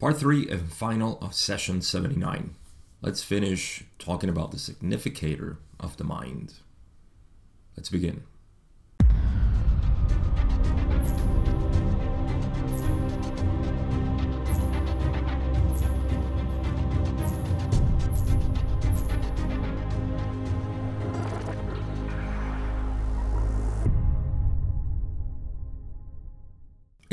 [0.00, 2.54] Part 3 and final of session 79.
[3.02, 6.54] Let's finish talking about the significator of the mind.
[7.76, 8.22] Let's begin.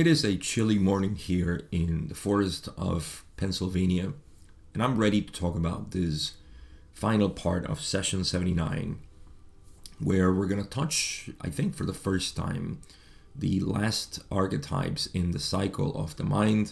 [0.08, 4.14] It is a chilly morning here in the forest of Pennsylvania,
[4.74, 6.36] and I'm ready to talk about this
[6.94, 9.00] final part of session 79,
[10.00, 12.80] where we're going to touch, I think, for the first time,
[13.36, 16.72] the last archetypes in the cycle of the mind,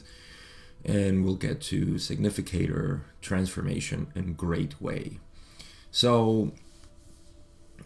[0.85, 5.19] and we'll get to significator, transformation, and great way.
[5.91, 6.53] So,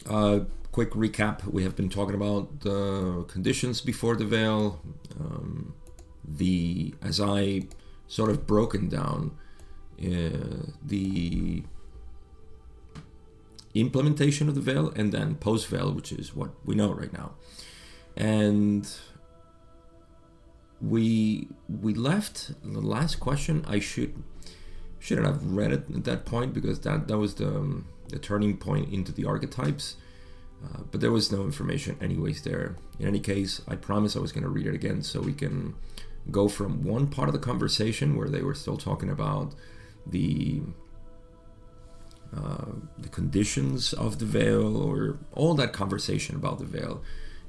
[0.08, 1.46] uh, quick recap.
[1.46, 4.82] We have been talking about the conditions before the veil
[5.20, 5.74] um,
[6.24, 7.64] the as i
[8.08, 9.32] sort of broken down
[10.02, 11.64] uh, the
[13.74, 17.32] implementation of the veil and then post veil which is what we know right now.
[18.16, 18.90] And
[20.82, 23.66] we we left the last question.
[23.68, 24.14] I should
[24.98, 28.58] shouldn't have read it at that point because that that was the um, the turning
[28.58, 29.96] point into the archetypes
[30.64, 32.76] uh, but there was no information anyways there.
[33.00, 35.76] In any case, I promised I was going to read it again so we can
[36.32, 39.56] go from one part of the conversation where they were still talking about
[40.06, 40.62] the
[42.36, 42.66] uh,
[42.98, 47.02] the conditions of the veil or all that conversation about the veil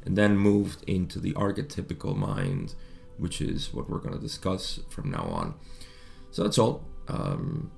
[0.06, 2.74] and then moved into the archetypical mind
[3.18, 5.54] which is what we're going to discuss from now on
[6.30, 7.70] so that's all um,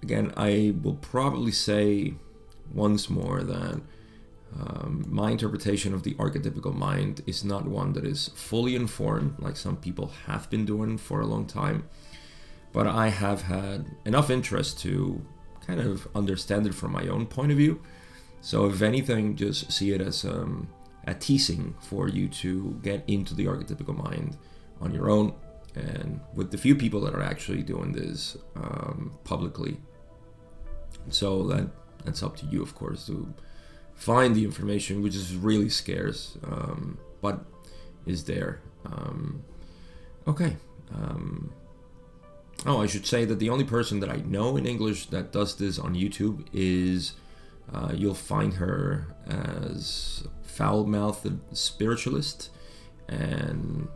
[0.00, 2.14] again i will probably say
[2.72, 3.80] once more that
[4.58, 9.56] um, my interpretation of the archetypical mind is not one that is fully informed, like
[9.56, 11.88] some people have been doing for a long time,
[12.72, 15.24] but I have had enough interest to
[15.66, 17.80] kind of understand it from my own point of view.
[18.40, 20.68] So, if anything, just see it as um,
[21.06, 24.36] a teasing for you to get into the archetypical mind
[24.80, 25.34] on your own
[25.76, 29.76] and with the few people that are actually doing this um, publicly.
[31.08, 31.68] So, that
[32.04, 33.32] that's up to you, of course, to
[34.00, 37.44] find the information, which is really scarce, um, but
[38.06, 38.62] is there.
[38.86, 39.44] Um,
[40.26, 40.56] okay.
[40.92, 41.52] Um,
[42.64, 45.56] oh, I should say that the only person that I know in English that does
[45.56, 47.12] this on YouTube is
[47.72, 52.50] uh, you'll find her as foul mouthed spiritualist,
[53.06, 53.86] and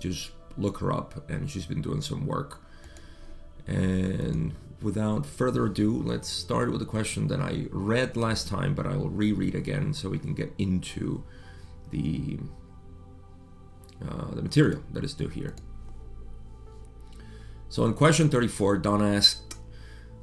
[0.00, 2.62] just look her up, and she's been doing some work.
[3.66, 8.86] And without further ado, let's start with a question that I read last time, but
[8.86, 11.24] I will reread again so we can get into
[11.90, 12.38] the
[14.06, 15.54] uh, the material that is due here.
[17.68, 19.56] So in question 34, Don asked,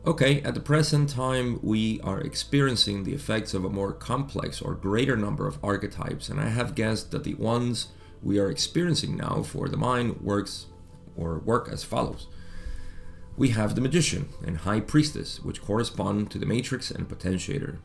[0.06, 4.74] Okay, at the present time, we are experiencing the effects of a more complex or
[4.74, 7.88] greater number of archetypes, and I have guessed that the ones
[8.22, 10.68] we are experiencing now for the mind works
[11.16, 12.28] or work as follows
[13.40, 17.78] we have the Magician and High Priestess, which correspond to the Matrix and Potentiator,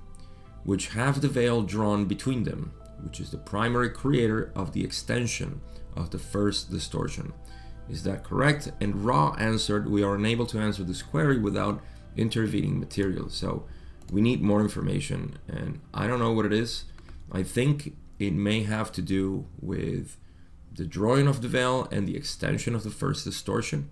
[0.64, 2.72] which have the veil drawn between them,
[3.04, 5.60] which is the primary creator of the extension
[5.94, 7.32] of the first distortion.
[7.88, 8.72] Is that correct?
[8.80, 11.80] And Ra answered, We are unable to answer this query without
[12.16, 13.28] intervening material.
[13.28, 13.64] So
[14.10, 16.86] we need more information, and I don't know what it is.
[17.30, 20.16] I think it may have to do with
[20.74, 23.90] the drawing of the veil and the extension of the first distortion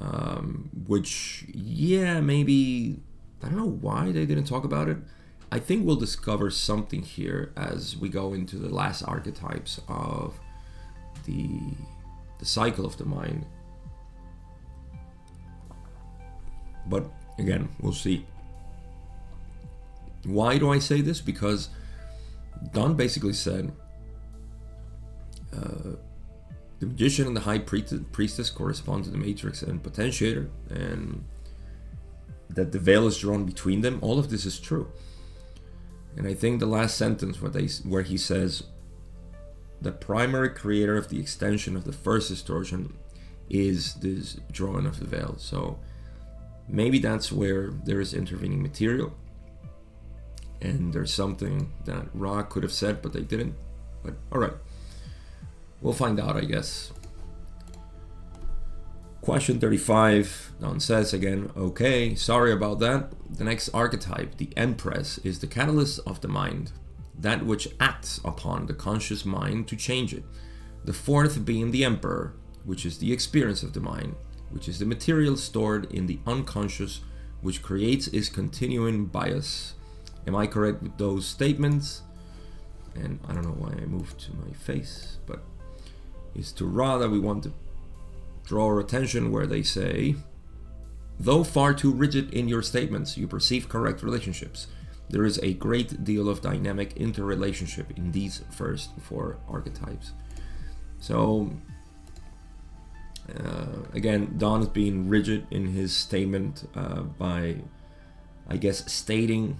[0.00, 2.98] um, which yeah maybe
[3.42, 4.98] I don't know why they didn't talk about it.
[5.52, 10.38] I think we'll discover something here as we go into the last archetypes of
[11.26, 11.60] the
[12.38, 13.46] the cycle of the mind.
[16.86, 17.06] But
[17.38, 18.26] again, we'll see.
[20.24, 21.20] Why do I say this?
[21.20, 21.68] Because
[22.72, 23.72] Don basically said
[25.56, 25.96] uh,
[26.84, 31.24] the magician and the high priestess correspond to the matrix and potentiator, and
[32.50, 33.98] that the veil is drawn between them.
[34.02, 34.90] All of this is true.
[36.16, 38.64] And I think the last sentence where they where he says
[39.80, 42.94] the primary creator of the extension of the first distortion
[43.50, 45.34] is this drawing of the veil.
[45.38, 45.78] So
[46.68, 49.12] maybe that's where there is intervening material.
[50.62, 53.54] And there's something that Ra could have said, but they didn't.
[54.02, 54.54] But alright.
[55.84, 56.92] We'll find out, I guess.
[59.20, 63.12] Question 35, Don says again, okay, sorry about that.
[63.36, 66.72] The next archetype, the Empress, is the catalyst of the mind,
[67.18, 70.24] that which acts upon the conscious mind to change it.
[70.86, 72.34] The fourth being the Emperor,
[72.64, 74.14] which is the experience of the mind,
[74.48, 77.02] which is the material stored in the unconscious,
[77.42, 79.74] which creates its continuing bias.
[80.26, 82.00] Am I correct with those statements?
[82.94, 85.42] And I don't know why I moved to my face, but
[86.34, 87.52] it's to rather we want to
[88.44, 90.16] draw our attention where they say,
[91.18, 94.66] though far too rigid in your statements, you perceive correct relationships.
[95.10, 100.12] There is a great deal of dynamic interrelationship in these first four archetypes.
[100.98, 101.50] So,
[103.38, 107.56] uh, again, Don is being rigid in his statement uh, by,
[108.48, 109.58] I guess, stating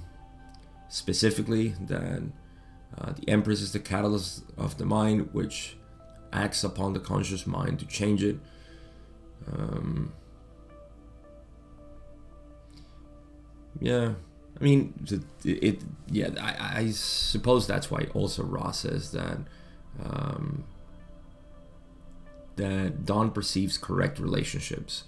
[0.88, 2.22] specifically that
[2.98, 5.76] uh, the Empress is the catalyst of the mind, which
[6.34, 8.36] acts upon the conscious mind to change it.
[9.50, 10.12] Um,
[13.80, 14.14] yeah,
[14.60, 14.94] I mean,
[15.44, 19.38] it, it yeah, I, I, suppose that's why also Ra says that
[20.02, 20.64] um,
[22.56, 25.04] that Don perceives correct relationships,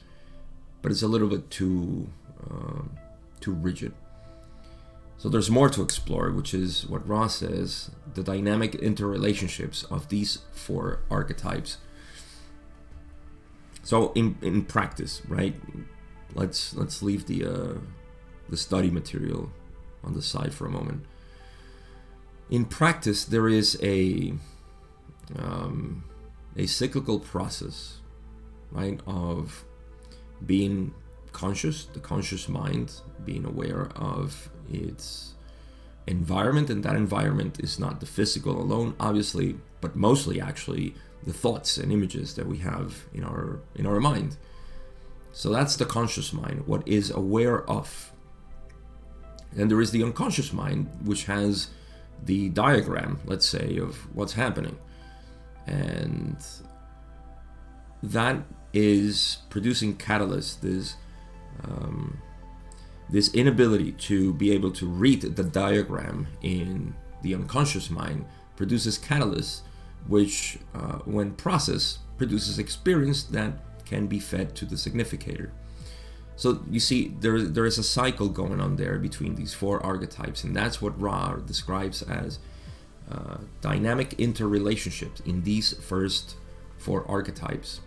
[0.82, 2.08] but it's a little bit too
[2.50, 2.90] um,
[3.40, 3.94] too rigid.
[5.18, 10.40] So there's more to explore, which is what Ra says: the dynamic interrelationships of these
[10.52, 11.78] four archetypes.
[13.82, 15.54] So in in practice, right?
[16.34, 17.74] Let's let's leave the uh,
[18.48, 19.50] the study material
[20.04, 21.04] on the side for a moment.
[22.50, 24.34] In practice, there is a
[25.36, 26.04] um,
[26.56, 28.00] a cyclical process,
[28.70, 29.64] right, of
[30.44, 30.94] being
[31.32, 35.34] conscious, the conscious mind, being aware of its
[36.06, 41.76] environment, and that environment is not the physical alone, obviously, but mostly actually the thoughts
[41.76, 44.36] and images that we have in our in our mind.
[45.32, 48.12] So that's the conscious mind, what is aware of
[49.56, 51.70] and there is the unconscious mind, which has
[52.24, 54.78] the diagram, let's say, of what's happening.
[55.66, 56.36] And
[58.02, 60.96] that is producing catalyst, this,
[61.64, 62.18] um,
[63.08, 68.24] this inability to be able to read the diagram in the unconscious mind
[68.56, 69.62] produces catalyst,
[70.06, 73.52] which, uh, when processed, produces experience that
[73.84, 75.52] can be fed to the significator.
[76.36, 80.44] So you see, there there is a cycle going on there between these four archetypes,
[80.44, 82.38] and that's what Ra describes as
[83.10, 86.34] uh, dynamic interrelationships in these first
[86.76, 87.80] four archetypes,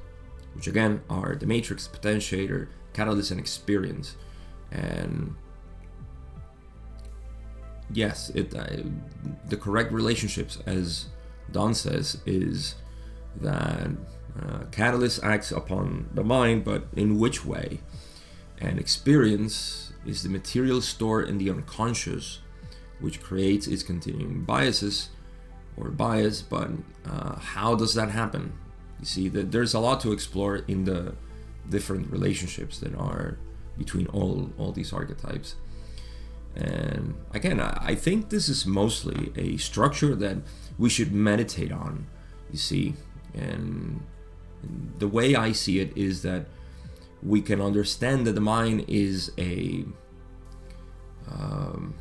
[0.56, 4.16] which again are the matrix, potentiator, catalyst, and experience.
[4.72, 5.36] And
[7.92, 8.84] yes, it uh,
[9.48, 11.08] the correct relationships, as
[11.52, 12.76] Don says, is
[13.42, 13.90] that
[14.42, 17.80] uh, catalyst acts upon the mind, but in which way?
[18.62, 22.40] And experience is the material stored in the unconscious,
[23.00, 25.10] which creates its continuing biases
[25.78, 26.42] or bias.
[26.42, 26.72] But
[27.10, 28.54] uh, how does that happen?
[29.00, 31.16] You see that there's a lot to explore in the
[31.70, 33.38] different relationships that are
[33.80, 35.56] between all all these archetypes.
[36.56, 40.38] And again, I think this is mostly a structure that
[40.78, 42.06] we should meditate on.
[42.52, 42.96] You see,
[43.34, 44.02] and
[44.98, 46.46] the way I see it is that
[47.24, 49.86] we can understand that the mind is a
[51.32, 51.94] um,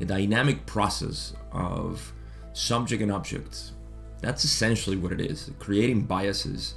[0.00, 2.12] a dynamic process of
[2.52, 3.72] subject and object.
[4.20, 6.74] That's essentially what it is, creating biases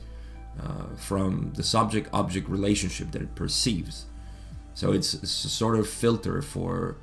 [0.62, 4.06] uh, from the subject-object relationship that it perceives.
[4.78, 6.98] So it's, it's a sort of filter for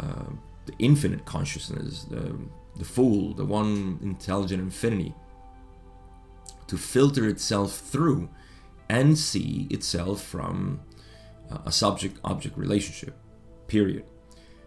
[0.00, 0.30] uh,
[0.64, 2.38] the infinite consciousness, the,
[2.76, 5.14] the full, the one intelligent infinity,
[6.68, 8.30] to filter itself through
[8.88, 10.80] and see itself from
[11.50, 13.14] uh, a subject object relationship,
[13.66, 14.04] period.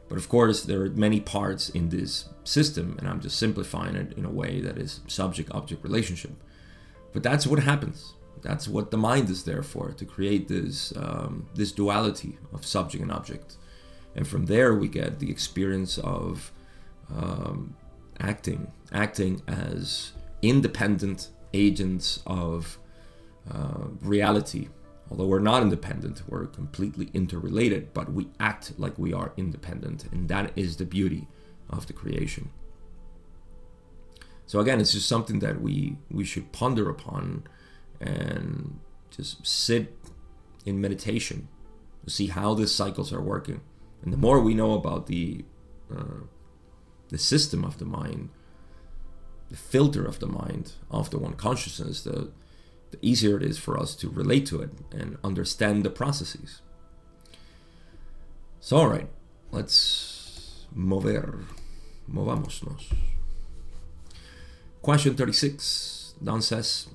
[0.07, 4.13] But of course, there are many parts in this system, and I'm just simplifying it
[4.19, 6.35] in a way that is subject object relationship.
[7.11, 8.13] But that's what happens.
[8.45, 13.01] That's what the mind is there for to create this um, this duality of subject
[13.01, 13.57] and object,
[14.15, 16.51] and from there we get the experience of
[17.11, 17.75] um,
[18.19, 20.11] acting, acting as
[20.43, 22.77] independent agents of
[23.51, 24.69] uh, reality.
[25.09, 30.29] Although we're not independent, we're completely interrelated, but we act like we are independent, and
[30.29, 31.27] that is the beauty
[31.67, 32.51] of the creation.
[34.45, 37.47] So again, it's just something that we we should ponder upon
[37.99, 39.95] and just sit
[40.65, 41.47] in meditation
[42.03, 43.61] to see how these cycles are working.
[44.03, 45.45] And the more we know about the
[45.95, 46.25] uh,
[47.09, 48.29] the system of the mind,
[49.49, 52.31] the filter of the mind, of the one consciousness, the
[52.91, 56.61] the easier it is for us to relate to it and understand the processes.
[58.59, 59.09] So, all right,
[59.51, 61.45] let's mover,
[62.11, 62.93] movámonos.
[64.81, 66.87] Question 36, Don says,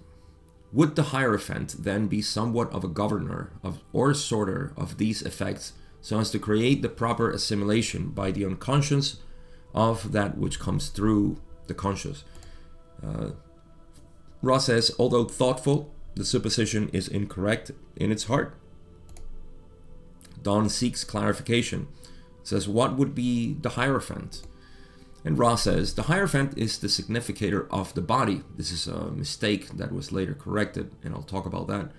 [0.72, 5.72] would the Hierophant then be somewhat of a governor of, or sorter of these effects
[6.00, 9.16] so as to create the proper assimilation by the unconscious
[9.74, 12.24] of that which comes through the conscious?
[13.04, 13.30] Uh,
[14.42, 18.56] Ra says, although thoughtful, the supposition is incorrect in its heart.
[20.42, 21.88] Don seeks clarification,
[22.42, 24.42] says, What would be the Hierophant?
[25.24, 28.42] And Ra says, The Hierophant is the significator of the body.
[28.56, 31.90] This is a mistake that was later corrected, and I'll talk about that.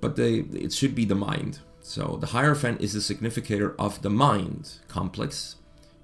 [0.00, 1.60] But they, it should be the mind.
[1.80, 5.56] So the Hierophant is the significator of the mind complex,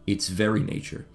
[0.06, 1.06] its very nature.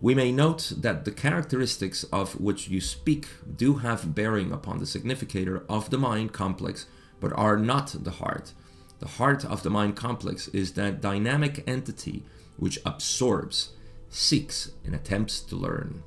[0.00, 4.86] We may note that the characteristics of which you speak do have bearing upon the
[4.86, 6.86] significator of the mind complex,
[7.18, 8.52] but are not the heart.
[8.98, 12.24] The heart of the mind complex is that dynamic entity
[12.56, 13.72] which absorbs,
[14.08, 16.02] seeks, and attempts to learn.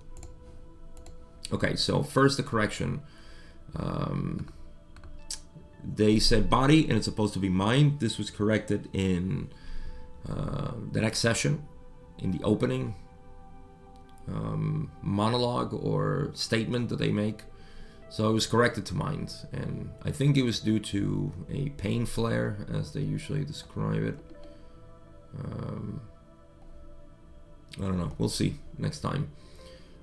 [1.52, 3.02] Okay, so first the correction.
[3.76, 4.48] Um,
[5.84, 8.00] they said body and it's supposed to be mind.
[8.00, 9.50] This was corrected in
[10.28, 11.64] uh, the next session,
[12.20, 12.96] in the opening
[14.28, 17.44] um, monologue or statement that they make.
[18.10, 22.08] So it was corrected to mind, and I think it was due to a pain
[22.08, 24.18] flare, as they usually describe it.
[25.38, 26.02] Um,
[27.78, 28.12] I don't know.
[28.18, 29.32] We'll see next time.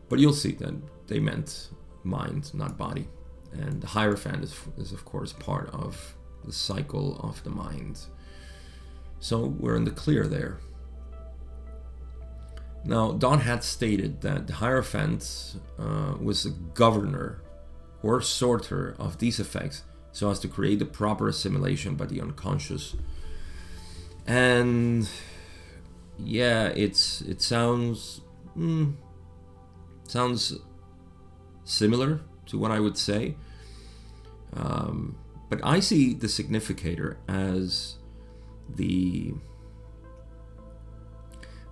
[0.08, 0.74] But you'll see that
[1.08, 1.68] they meant
[2.04, 3.08] mind, not body.
[3.52, 8.00] And the Hierophant is, is, of course, part of the cycle of the mind.
[9.20, 10.60] So we're in the clear there.
[12.84, 17.42] Now, Don had stated that the Hierophant uh, was a governor
[18.02, 19.82] or sorter of these effects
[20.12, 22.94] so as to create the proper assimilation by the unconscious.
[24.26, 25.08] And
[26.18, 28.20] yeah, it's it sounds
[28.56, 28.94] mm,
[30.08, 30.58] sounds
[31.64, 33.36] similar to what I would say,
[34.54, 35.16] um,
[35.48, 37.96] but I see the significator as
[38.68, 39.34] the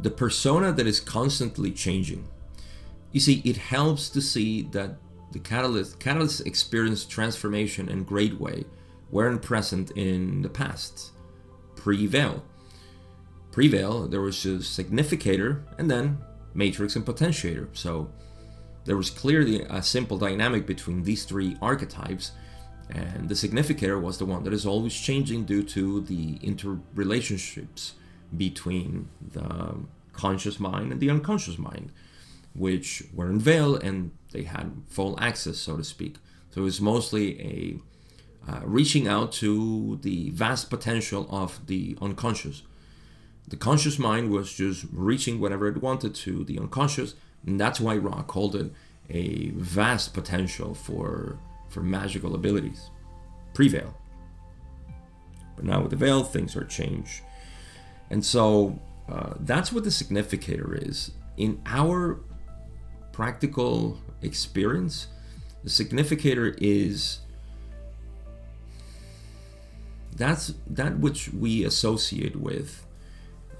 [0.00, 2.28] the persona that is constantly changing.
[3.12, 4.96] You see, it helps to see that
[5.32, 8.64] the catalyst catalyst experienced transformation in great way
[9.10, 11.12] weren't present in the past,
[11.76, 12.44] pre-veil.
[13.54, 16.18] Pre-veil, there was a significator and then
[16.54, 17.68] matrix and potentiator.
[17.72, 18.10] So
[18.84, 22.32] there was clearly a simple dynamic between these three archetypes,
[22.90, 27.92] and the significator was the one that is always changing due to the interrelationships
[28.36, 29.76] between the
[30.12, 31.92] conscious mind and the unconscious mind,
[32.56, 36.16] which were in veil and they had full access, so to speak.
[36.50, 37.78] So it was mostly a
[38.50, 42.64] uh, reaching out to the vast potential of the unconscious.
[43.48, 47.14] The conscious mind was just reaching whatever it wanted to the unconscious,
[47.46, 48.72] and that's why Ra called it
[49.10, 52.90] a vast potential for for magical abilities.
[53.52, 53.94] Pre-veil.
[55.56, 57.22] But now with the veil, things are changed.
[58.10, 61.12] And so uh, that's what the significator is.
[61.36, 62.20] In our
[63.12, 65.08] practical experience,
[65.62, 67.20] the significator is
[70.16, 72.86] that's that which we associate with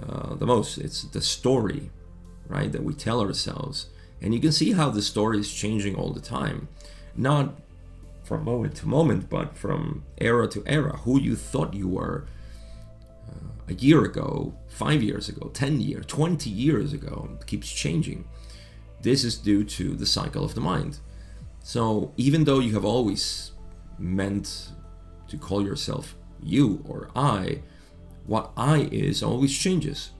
[0.07, 0.79] uh, the most.
[0.79, 1.91] It's the story,
[2.49, 3.89] right, that we tell ourselves.
[4.21, 6.69] And you can see how the story is changing all the time.
[7.17, 7.55] Not
[8.23, 10.99] from moment to moment, but from era to era.
[10.99, 12.27] Who you thought you were
[13.69, 17.39] a year ago, five years ago, 10 years, 20 years ago.
[17.47, 18.27] Keeps changing.
[19.01, 20.99] This is due to the cycle of the mind.
[21.63, 23.53] So even though you have always
[23.99, 24.71] meant
[25.29, 27.63] to call yourself you or I,
[28.27, 30.11] what I is always changes.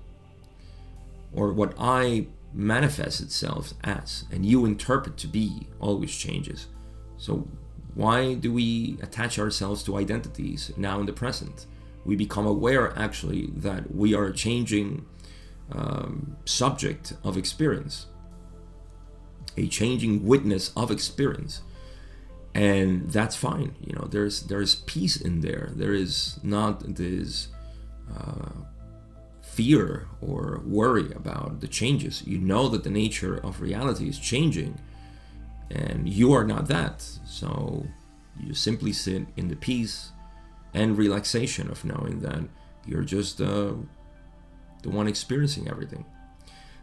[1.33, 6.69] Or what I manifests itself as and you interpret to be always changes.
[7.17, 7.49] So
[7.95, 11.67] why do we attach ourselves to identities now in the present?
[12.05, 15.07] we become aware actually that we are a changing
[15.73, 18.07] um, subject of experience,
[19.57, 21.63] a changing witness of experience,
[22.55, 23.75] and that's fine.
[23.81, 25.71] You know, there's there's peace in there.
[25.75, 27.49] There is not this
[29.55, 32.23] fear or worry about the changes.
[32.27, 34.81] You know that the nature of reality is changing,
[35.71, 37.03] and you are not that.
[37.25, 37.87] So
[38.41, 40.11] you simply sit in the peace
[40.73, 42.43] and relaxation of knowing that
[42.85, 43.75] you're just uh,
[44.83, 46.05] the one experiencing everything.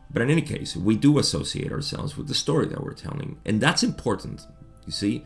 [0.09, 3.61] But in any case, we do associate ourselves with the story that we're telling, and
[3.61, 4.47] that's important.
[4.85, 5.25] You see,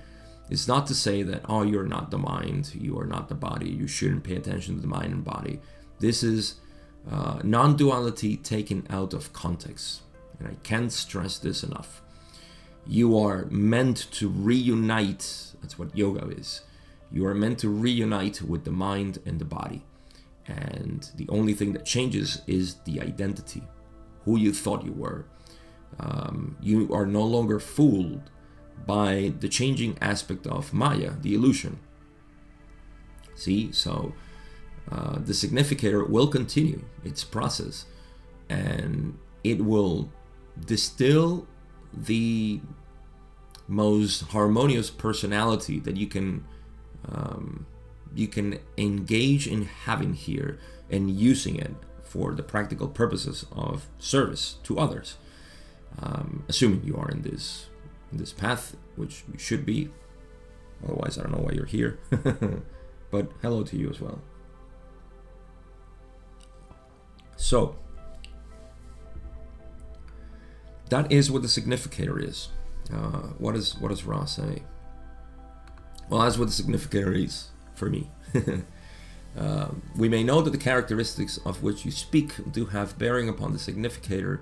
[0.50, 3.70] it's not to say that, oh, you're not the mind, you are not the body,
[3.70, 5.60] you shouldn't pay attention to the mind and body.
[6.00, 6.56] This is
[7.10, 10.02] uh, non duality taken out of context,
[10.40, 12.02] and I can't stress this enough.
[12.88, 15.54] You are meant to reunite.
[15.62, 16.62] That's what yoga is.
[17.12, 19.84] You are meant to reunite with the mind and the body.
[20.48, 23.64] And the only thing that changes is the identity,
[24.26, 25.26] who you thought you were.
[26.00, 28.30] Um, you are no longer fooled
[28.86, 31.80] by the changing aspect of Maya, the illusion.
[33.36, 34.14] See, so
[34.92, 37.86] uh, the significator will continue its process
[38.50, 40.12] and it will
[40.66, 41.48] distill
[41.92, 42.60] the
[43.68, 46.46] most harmonious personality that you can
[47.08, 47.66] um,
[48.14, 51.74] you can engage in having here and using it
[52.04, 55.18] for the practical purposes of service to others.
[56.02, 57.68] Um, assuming you are in this
[58.12, 59.90] in this path which you should be.
[60.84, 62.00] Otherwise i don't know why you're here.
[63.12, 64.20] But hello to you as well
[67.36, 67.76] so
[70.90, 72.50] that is what the significator is.
[72.94, 74.64] Uh, what is what does Ra say?
[76.10, 78.12] Well, that's what the significator is for me.
[79.38, 83.54] uh, we may know that the characteristics of which you speak do have bearing upon
[83.54, 84.42] the significator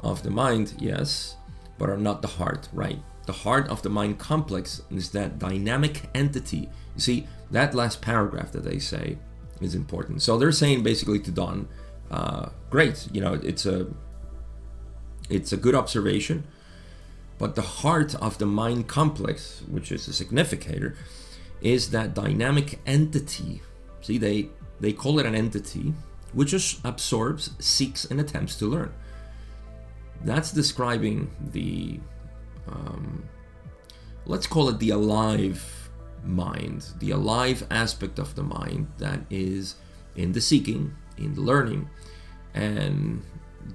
[0.00, 1.36] of the mind, yes,
[1.78, 3.00] but are not the heart, right?
[3.26, 6.68] The heart of the mind complex is that dynamic entity.
[6.94, 9.18] You see, that last paragraph that they say
[9.60, 10.22] is important.
[10.22, 11.68] So they're saying basically to Don,
[12.14, 13.86] uh, great, you know, it's a
[15.28, 16.44] it's a good observation,
[17.38, 20.96] but the heart of the mind complex, which is a significator,
[21.60, 23.62] is that dynamic entity.
[24.00, 24.48] See, they
[24.80, 25.94] they call it an entity
[26.34, 28.92] which just absorbs, seeks, and attempts to learn.
[30.24, 32.00] That's describing the,
[32.66, 33.24] um,
[34.26, 35.90] let's call it the alive
[36.24, 39.76] mind, the alive aspect of the mind that is
[40.16, 41.88] in the seeking, in the learning,
[42.54, 43.22] and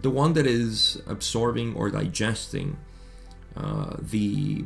[0.01, 2.77] the one that is absorbing or digesting
[3.55, 4.63] uh, the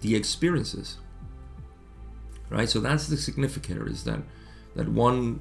[0.00, 0.98] the experiences
[2.52, 2.68] right?
[2.68, 4.20] So that's the significator is that
[4.76, 5.40] that one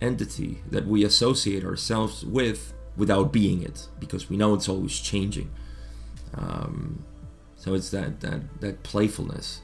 [0.00, 5.50] entity that we associate ourselves with without being it because we know it's always changing.
[6.34, 7.04] Um,
[7.56, 9.62] so it's that that that playfulness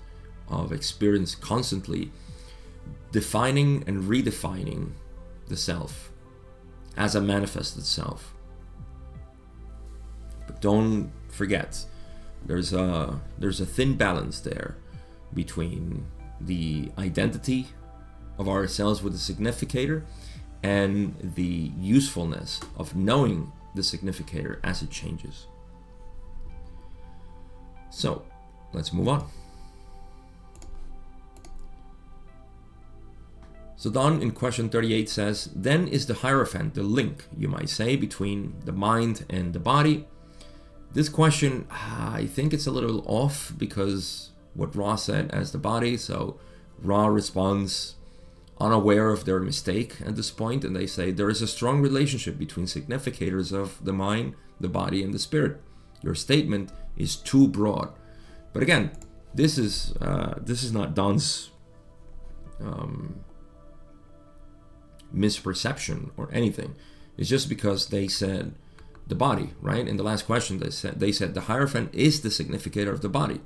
[0.49, 2.12] of experience constantly
[3.12, 4.92] defining and redefining
[5.49, 6.11] the self
[6.97, 8.33] as a manifested itself.
[10.47, 11.85] but don't forget,
[12.45, 14.77] there's a there's a thin balance there
[15.35, 16.07] between
[16.41, 17.67] the identity
[18.39, 20.05] of ourselves with the significator
[20.63, 25.47] and the usefulness of knowing the significator as it changes.
[27.91, 28.23] So,
[28.73, 29.29] let's move on.
[33.77, 37.95] So Don in question 38 says, Then is the Hierophant the link, you might say,
[37.97, 40.07] between the mind and the body,
[40.93, 45.99] this question, I think it's a little off because what Ra said as the body,
[45.99, 46.41] so
[46.79, 47.97] Ra responds
[48.59, 52.39] unaware of their mistake at this point, and they say there is a strong relationship
[52.39, 55.61] between significators of the mind, the body, and the spirit.
[56.03, 57.93] Your statement is too broad.
[58.55, 58.93] But again,
[59.35, 61.51] this is uh, this is not Don's
[62.59, 63.21] um,
[65.14, 66.75] misperception or anything.
[67.16, 68.55] It's just because they said
[69.07, 69.87] the body, right?
[69.87, 73.09] In the last question, they said they said the hierophant is the significator of the
[73.09, 73.40] body.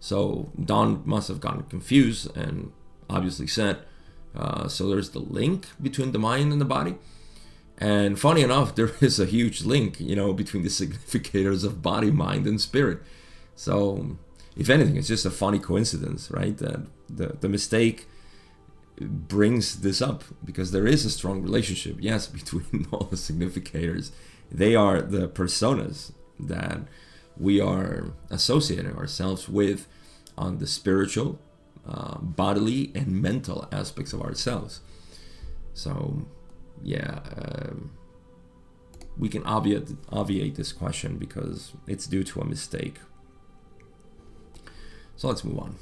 [0.00, 2.72] So Don must have gotten confused and
[3.08, 3.78] obviously said,
[4.34, 6.96] uh, so there's the link between the mind and the body.
[7.78, 12.10] And funny enough, there is a huge link, you know, between the significators of body,
[12.10, 12.98] mind, and spirit.
[13.54, 14.16] So,
[14.56, 16.56] if anything, it's just a funny coincidence, right?
[16.58, 18.06] That the, the mistake
[19.00, 24.10] brings this up because there is a strong relationship, yes, between all the significators
[24.50, 26.80] they are the personas that
[27.36, 29.86] we are associating ourselves with
[30.36, 31.38] on the spiritual,
[31.86, 34.80] uh, bodily, and mental aspects of ourselves.
[35.74, 36.26] So,
[36.82, 37.90] yeah, um,
[39.18, 42.98] we can obviate, obviate this question because it's due to a mistake.
[45.16, 45.76] So let's move on.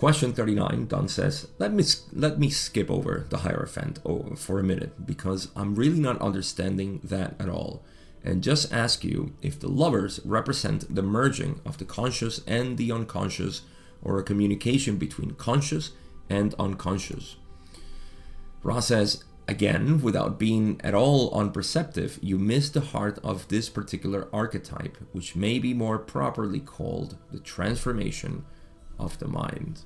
[0.00, 1.84] Question 39, Don says, let me,
[2.14, 3.98] let me skip over the Hierophant
[4.38, 7.84] for a minute because I'm really not understanding that at all
[8.24, 12.90] and just ask you if the lovers represent the merging of the conscious and the
[12.90, 13.60] unconscious
[14.00, 15.90] or a communication between conscious
[16.30, 17.36] and unconscious.
[18.62, 24.28] Ra says, again, without being at all unperceptive, you miss the heart of this particular
[24.32, 28.46] archetype, which may be more properly called the transformation
[28.98, 29.84] of the mind.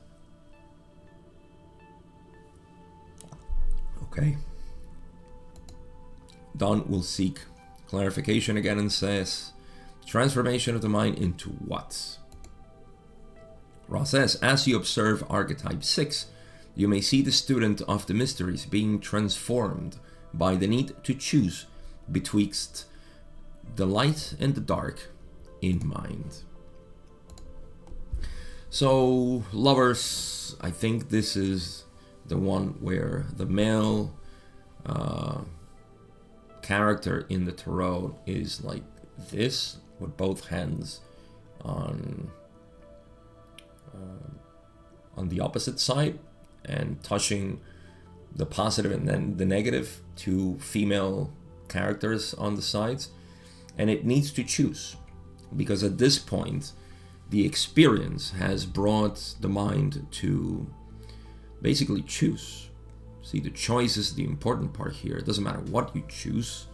[4.17, 4.37] Okay.
[6.57, 7.41] Don will seek
[7.89, 9.53] clarification again and says,
[10.07, 12.19] Transformation of the mind into what?
[13.89, 16.27] Ra says, as you observe archetype 6,
[16.77, 19.97] you may see the student of the mysteries being transformed
[20.33, 21.67] by the need to choose
[22.11, 22.87] betwixt
[23.77, 25.11] the light and the dark
[25.61, 26.43] in mind.
[28.71, 31.84] So, lovers, I think this is
[32.27, 34.15] the one where the male
[34.87, 35.41] uh,
[36.63, 38.83] character in the tarot is like
[39.31, 41.01] this, with both hands
[41.63, 42.31] on
[43.95, 44.31] uh,
[45.17, 46.19] on the opposite side
[46.65, 47.61] and touching
[48.35, 51.33] the positive and then the negative two female
[51.69, 53.11] characters on the sides.
[53.79, 54.97] And it needs to choose
[55.57, 56.73] because at this point
[57.31, 60.67] the experience has brought the mind to
[61.65, 62.69] basically choose.
[63.23, 65.17] See the choice is the important part here.
[65.17, 66.67] It doesn't matter what you choose.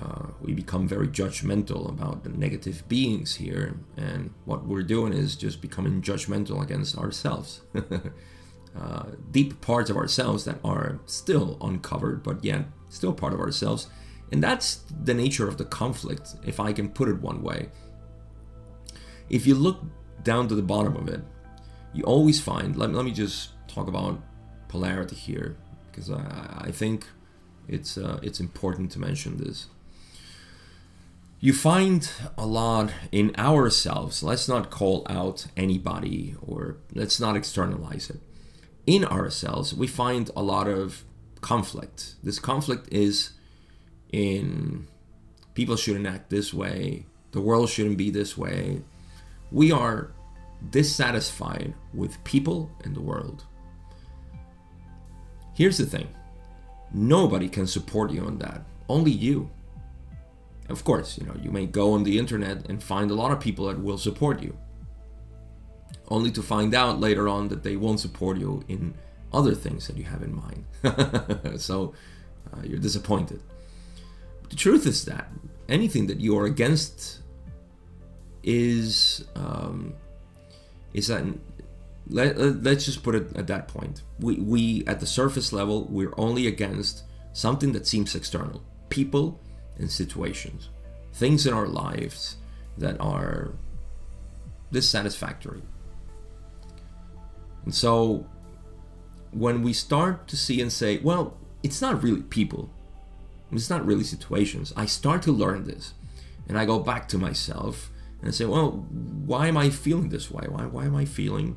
[0.00, 5.36] Uh, we become very judgmental about the negative beings here and what we're doing is
[5.36, 7.60] just becoming judgmental against ourselves.
[8.80, 13.88] Uh, deep parts of ourselves that are still uncovered but yet still part of ourselves
[14.30, 17.68] and that's the nature of the conflict, if I can put it one way.
[19.28, 19.82] If you look
[20.22, 21.20] down to the bottom of it,
[21.92, 24.20] you always find, let, let me just talk about
[24.68, 25.56] polarity here,
[25.90, 27.06] because I, I think
[27.68, 29.66] it's, uh, it's important to mention this.
[31.42, 38.10] You find a lot in ourselves, let's not call out anybody or let's not externalize
[38.10, 38.20] it.
[38.86, 41.04] In ourselves, we find a lot of
[41.40, 42.16] conflict.
[42.22, 43.30] This conflict is
[44.12, 44.86] in
[45.54, 48.82] people shouldn't act this way, the world shouldn't be this way.
[49.50, 50.12] We are
[50.68, 53.44] dissatisfied with people and the world.
[55.54, 56.08] Here's the thing
[56.92, 59.50] nobody can support you on that, only you.
[60.68, 63.40] Of course, you know, you may go on the internet and find a lot of
[63.40, 64.56] people that will support you,
[66.08, 68.94] only to find out later on that they won't support you in
[69.32, 70.64] other things that you have in mind.
[71.60, 71.94] so
[72.52, 73.40] uh, you're disappointed.
[74.48, 75.28] The truth is that
[75.68, 77.20] anything that you are against
[78.42, 79.94] is um,
[80.92, 81.24] is that
[82.10, 84.02] let, uh, let's just put it at that point.
[84.18, 89.40] We we at the surface level we're only against something that seems external, people
[89.78, 90.70] and situations,
[91.12, 92.36] things in our lives
[92.76, 93.52] that are
[94.72, 95.62] dissatisfactory.
[97.64, 98.26] And so
[99.32, 102.70] when we start to see and say, well, it's not really people,
[103.52, 104.72] it's not really situations.
[104.76, 105.94] I start to learn this
[106.48, 107.90] and I go back to myself
[108.22, 108.86] and say, well,
[109.24, 110.46] why am I feeling this way?
[110.48, 111.56] Why, why am I feeling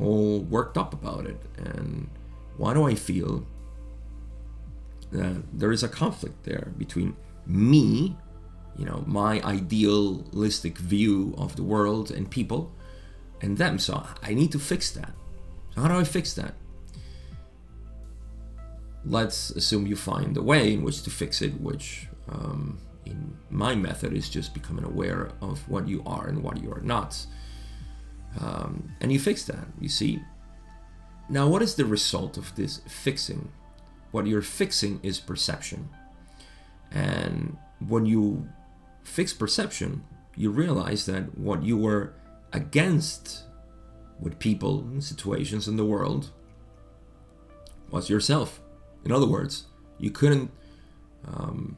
[0.00, 1.40] all worked up about it?
[1.56, 2.08] And
[2.56, 3.46] why do I feel
[5.12, 8.16] that there is a conflict there between me,
[8.76, 12.72] you know, my idealistic view of the world and people,
[13.40, 13.78] and them?
[13.78, 15.12] So I need to fix that.
[15.74, 16.54] So, how do I fix that?
[19.04, 23.74] let's assume you find a way in which to fix it, which um, in my
[23.74, 27.26] method is just becoming aware of what you are and what you are not.
[28.38, 30.22] Um, and you fix that, you see.
[31.28, 33.50] Now, what is the result of this fixing?
[34.10, 35.88] What you're fixing is perception.
[36.90, 38.48] And when you
[39.02, 40.04] fix perception,
[40.36, 42.14] you realize that what you were
[42.52, 43.44] against
[44.18, 46.30] with people situations in the world
[47.90, 48.60] was yourself.
[49.04, 49.66] In other words,
[49.98, 50.50] you couldn't,
[51.26, 51.76] um,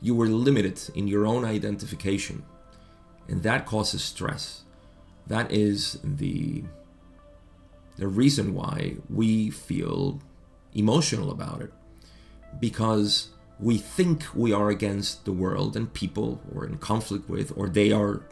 [0.00, 2.44] you were limited in your own identification,
[3.28, 4.64] and that causes stress.
[5.28, 6.64] That is the
[7.96, 10.20] the reason why we feel
[10.72, 11.72] emotional about it,
[12.60, 17.68] because we think we are against the world and people we're in conflict with, or
[17.68, 18.22] they are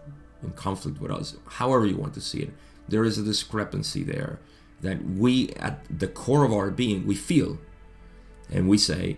[0.43, 1.37] in conflict with us.
[1.47, 2.51] However you want to see it,
[2.89, 4.39] there is a discrepancy there
[4.83, 7.59] that we, at the core of our being, we feel
[8.51, 9.17] and we say,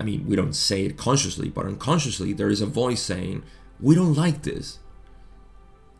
[0.00, 3.44] I mean, we don't say it consciously, but unconsciously, there is a voice saying,
[3.80, 4.78] We don't like this.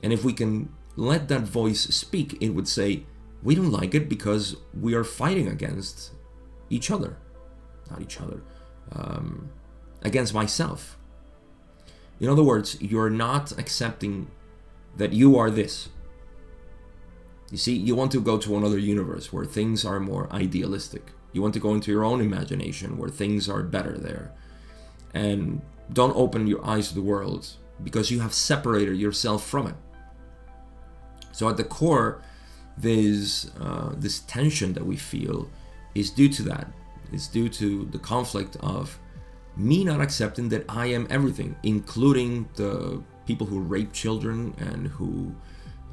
[0.05, 3.05] And if we can let that voice speak, it would say,
[3.43, 6.13] We don't like it because we are fighting against
[6.69, 7.17] each other.
[7.91, 8.43] Not each other,
[8.93, 9.49] um,
[10.03, 10.99] against myself.
[12.21, 14.31] In other words, you're not accepting
[14.95, 15.89] that you are this.
[17.51, 21.13] You see, you want to go to another universe where things are more idealistic.
[21.33, 24.33] You want to go into your own imagination where things are better there.
[25.15, 27.49] And don't open your eyes to the world
[27.83, 29.77] because you have separated yourself from it.
[31.35, 32.23] So at the core,
[32.79, 35.51] this uh, this tension that we feel
[35.95, 36.67] is due to that.
[37.13, 38.99] It's due to the conflict of
[39.57, 45.35] me not accepting that I am everything, including the people who rape children and who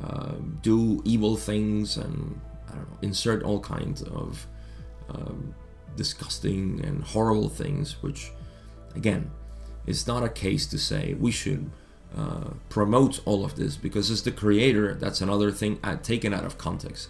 [0.03, 4.47] uh, do evil things and I don't know, insert all kinds of
[5.09, 5.53] um,
[5.95, 8.31] disgusting and horrible things, which,
[8.95, 9.29] again,
[9.85, 11.69] it's not a case to say we should
[12.15, 16.45] uh, promote all of this because as the creator, that's another thing uh, taken out
[16.45, 17.09] of context.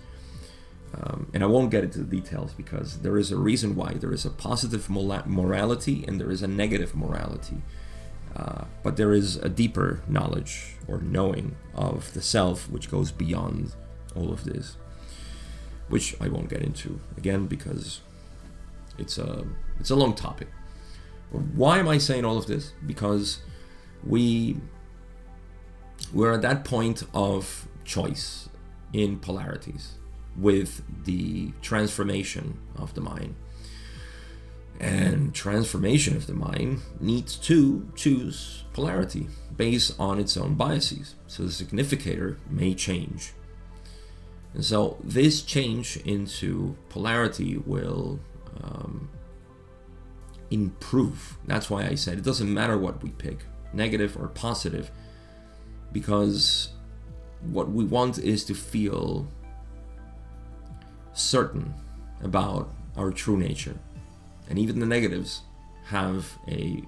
[0.94, 4.14] Um, and I won't get into the details because there is a reason why there
[4.14, 7.62] is a positive morality and there is a negative morality.
[8.36, 13.76] Uh, but there is a deeper knowledge or knowing of the self which goes beyond
[14.16, 14.78] all of this,
[15.90, 18.02] which I won't get into again because
[18.98, 19.46] it's a
[19.80, 20.48] it's a long topic.
[21.32, 22.74] Why am I saying all of this?
[22.86, 23.40] Because
[24.06, 24.58] we
[26.14, 28.50] we're at that point of choice
[28.94, 29.94] in polarities
[30.38, 33.36] with the transformation of the mind.
[34.80, 41.16] And transformation of the mind needs to choose polarity based on its own biases.
[41.28, 43.34] So the significator may change.
[44.54, 48.20] And so this change into polarity will
[48.64, 49.10] um,
[50.50, 51.38] improve.
[51.46, 54.92] That's why I said it doesn't matter what we pick, negative or positive,
[55.92, 56.70] because
[57.42, 59.28] what we want is to feel
[61.14, 61.74] certain
[62.24, 63.78] about our true nature.
[64.50, 65.42] And even the negatives
[65.86, 66.84] have a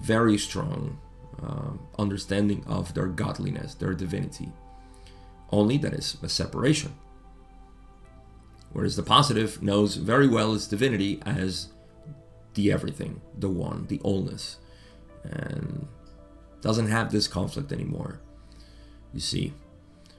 [0.00, 0.98] very strong
[1.42, 4.52] uh, understanding of their godliness, their divinity.
[5.50, 6.94] Only that is a separation.
[8.72, 11.68] Whereas the positive knows very well its divinity as
[12.54, 14.56] the everything, the one, the allness,
[15.22, 15.86] and
[16.60, 18.20] doesn't have this conflict anymore.
[19.14, 19.54] You see.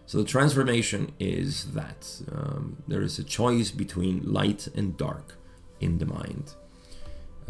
[0.08, 5.36] So the transformation is that um, there is a choice between light and dark
[5.80, 6.54] in the mind.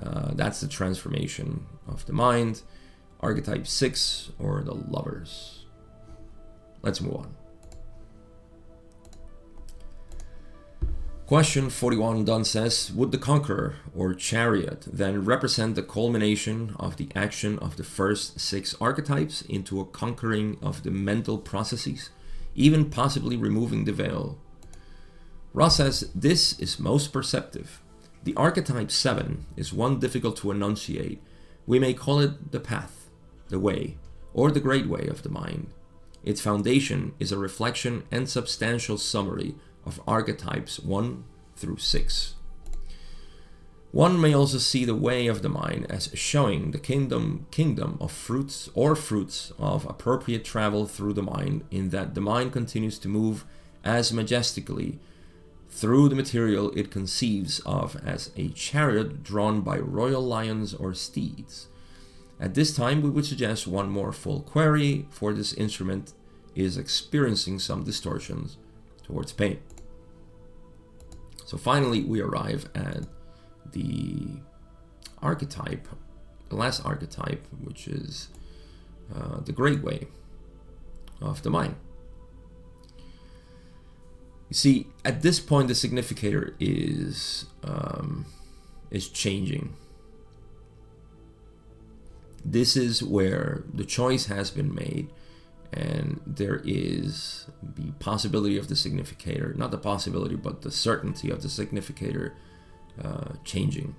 [0.01, 2.61] Uh, that's the transformation of the mind.
[3.19, 5.65] Archetype 6 or the lovers.
[6.81, 7.35] Let's move on.
[11.27, 17.09] Question 41 Don says Would the conqueror or chariot then represent the culmination of the
[17.15, 22.11] action of the first six archetypes into a conquering of the mental processes,
[22.53, 24.37] even possibly removing the veil?
[25.51, 27.81] Ra says this is most perceptive.
[28.23, 31.23] The archetype 7 is one difficult to enunciate.
[31.65, 33.09] We may call it the path,
[33.49, 33.97] the way,
[34.31, 35.73] or the great way of the mind.
[36.23, 41.23] Its foundation is a reflection and substantial summary of archetypes 1
[41.55, 42.35] through 6.
[43.95, 48.11] One may also see the way of the mind as showing the kingdom kingdom of
[48.11, 53.07] fruits or fruits of appropriate travel through the mind in that the mind continues to
[53.07, 53.45] move
[53.85, 54.99] as majestically
[55.69, 61.67] through the material it conceives of as a chariot drawn by royal lions or steeds.
[62.37, 66.11] At this time we would suggest one more full query for this instrument
[66.53, 68.57] is experiencing some distortions
[69.03, 69.59] towards pain.
[71.45, 73.05] So finally, we arrive at
[73.71, 74.27] the
[75.21, 75.87] archetype,
[76.49, 78.29] the last archetype, which is
[79.15, 80.07] uh, the great way
[81.21, 81.75] of the mind.
[84.49, 88.25] You see, at this point, the significator is um,
[88.89, 89.75] is changing.
[92.43, 95.09] This is where the choice has been made
[95.75, 101.41] and there is the possibility of the significator not the possibility but the certainty of
[101.41, 102.33] the significator
[103.03, 103.95] uh, changing.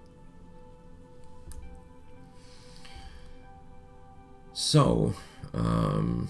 [4.55, 5.15] So
[5.53, 6.29] um,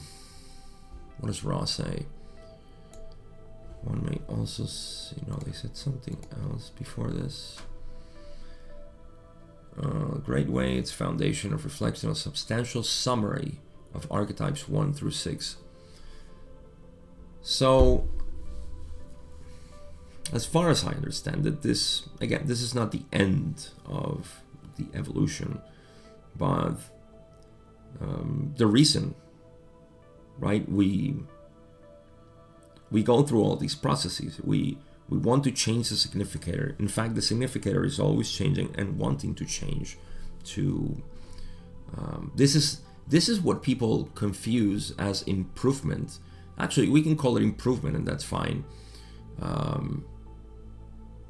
[1.20, 2.06] what does Ra say?
[3.82, 7.58] One may also see no they said something else before this.
[9.80, 13.60] Uh, great way its foundation of reflection a substantial summary
[13.96, 15.56] of archetypes 1 through 6.
[17.42, 18.08] So,
[20.32, 24.42] as far as I understand it, this, again, this is not the end of
[24.76, 25.60] the evolution,
[26.36, 26.76] but
[28.00, 29.14] um, the reason,
[30.38, 30.68] right?
[30.68, 31.16] We
[32.90, 34.40] we go through all these processes.
[34.42, 34.78] We
[35.08, 36.74] we want to change the significator.
[36.78, 39.98] In fact, the significator is always changing and wanting to change.
[40.46, 41.02] To
[41.96, 46.18] um, this is this is what people confuse as improvement.
[46.58, 48.64] Actually, we can call it improvement, and that's fine.
[49.40, 50.04] Um,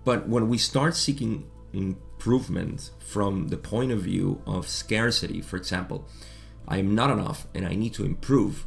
[0.04, 6.06] but when we start seeking improvement from the point of view of scarcity, for example,
[6.68, 8.66] I am not enough and I need to improve,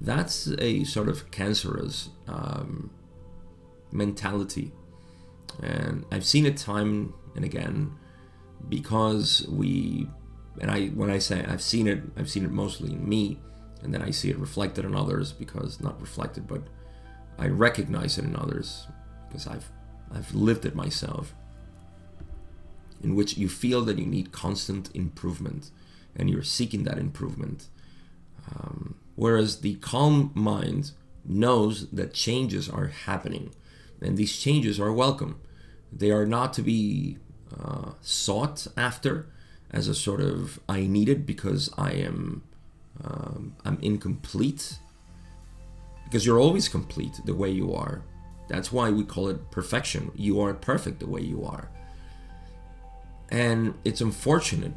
[0.00, 2.90] that's a sort of cancerous um,
[3.92, 4.72] mentality.
[5.62, 7.92] And I've seen it time and again
[8.68, 10.08] because we
[10.60, 13.38] and I when I say I've seen it, I've seen it mostly in me
[13.82, 16.62] and then I see it reflected in others because not reflected, but
[17.38, 18.86] I recognize it in others
[19.28, 19.70] because I've
[20.12, 21.34] I've lived it myself.
[23.02, 25.70] In which you feel that you need constant improvement,
[26.16, 27.68] and you're seeking that improvement.
[28.50, 30.92] Um, whereas the calm mind
[31.24, 33.54] knows that changes are happening,
[34.00, 35.40] and these changes are welcome.
[35.92, 37.18] They are not to be
[37.56, 39.28] uh, sought after
[39.70, 42.42] as a sort of I need it because I am
[43.02, 44.78] um, I'm incomplete
[46.04, 48.02] because you're always complete the way you are.
[48.48, 50.12] That's why we call it perfection.
[50.14, 51.68] You are perfect the way you are.
[53.28, 54.72] And it's unfortunate,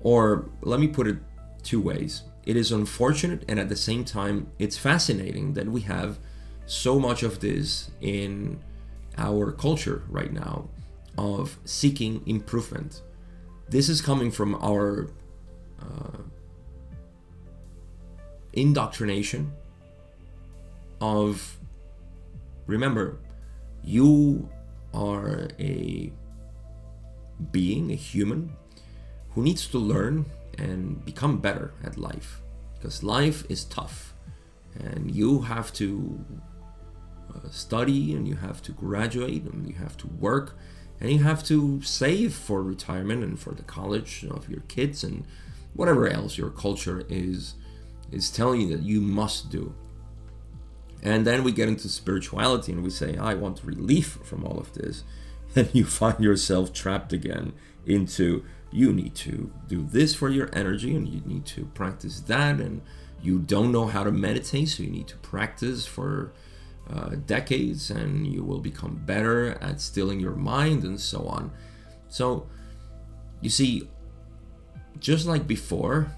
[0.00, 1.18] or let me put it
[1.62, 2.22] two ways.
[2.46, 6.18] It is unfortunate, and at the same time, it's fascinating that we have
[6.64, 8.58] so much of this in
[9.18, 10.68] our culture right now
[11.18, 13.02] of seeking improvement.
[13.68, 15.10] This is coming from our
[15.80, 16.22] uh,
[18.52, 19.52] indoctrination
[21.00, 21.58] of
[22.66, 23.18] remember
[23.84, 24.48] you
[24.94, 26.10] are a
[27.52, 28.56] being a human
[29.30, 30.24] who needs to learn
[30.58, 32.40] and become better at life
[32.74, 34.14] because life is tough
[34.78, 36.24] and you have to
[37.34, 40.56] uh, study and you have to graduate and you have to work
[41.00, 45.24] and you have to save for retirement and for the college of your kids and
[45.74, 47.54] whatever else your culture is
[48.10, 49.74] is telling you that you must do.
[51.02, 54.72] And then we get into spirituality and we say i want relief from all of
[54.72, 55.04] this.
[55.56, 57.54] And you find yourself trapped again
[57.86, 62.60] into you need to do this for your energy and you need to practice that
[62.60, 62.82] and
[63.22, 66.32] you don't know how to meditate so you need to practice for
[66.90, 71.50] uh, decades and you will become better at stilling your mind and so on.
[72.08, 72.46] So
[73.40, 73.88] you see
[74.98, 76.08] just like before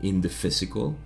[0.00, 0.96] in the physical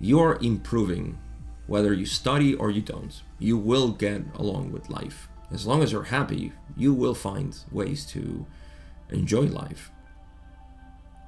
[0.00, 1.18] you're improving
[1.66, 3.22] whether you study or you don't.
[3.38, 5.28] You will get along with life.
[5.52, 8.46] As long as you're happy you will find ways to
[9.10, 9.90] enjoy life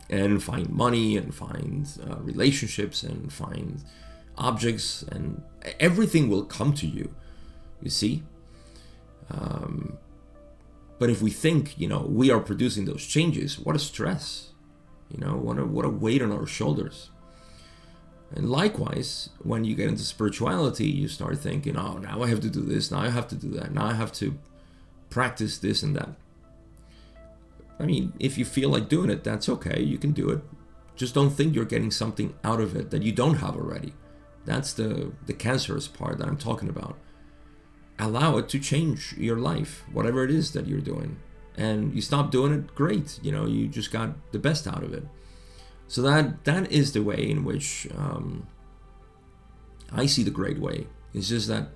[0.09, 3.83] and find money and find uh, relationships and find
[4.39, 5.43] objects and
[5.81, 7.15] everything will come to you
[7.83, 8.23] you see
[9.31, 9.99] um,
[10.99, 14.51] but if we think you know we are producing those changes what a stress
[15.11, 17.11] you know what a, what a weight on our shoulders
[18.35, 22.51] and likewise when you get into spirituality you start thinking oh now i have to
[22.51, 24.39] do this now i have to do that now i have to
[25.11, 26.11] practice this and that
[27.83, 29.83] I mean, if you feel like doing it, that's okay.
[29.83, 30.41] You can do it.
[30.95, 33.93] Just don't think you're getting something out of it that you don't have already.
[34.45, 36.97] That's the the cancerous part that I'm talking about.
[38.03, 41.19] Allow it to change your life, whatever it is that you're doing.
[41.57, 43.21] And you stop doing it, great.
[43.23, 45.05] You know, you just got the best out of it.
[45.87, 48.49] So that that is the way in which um,
[49.93, 50.89] I see the great way.
[51.15, 51.69] It's just that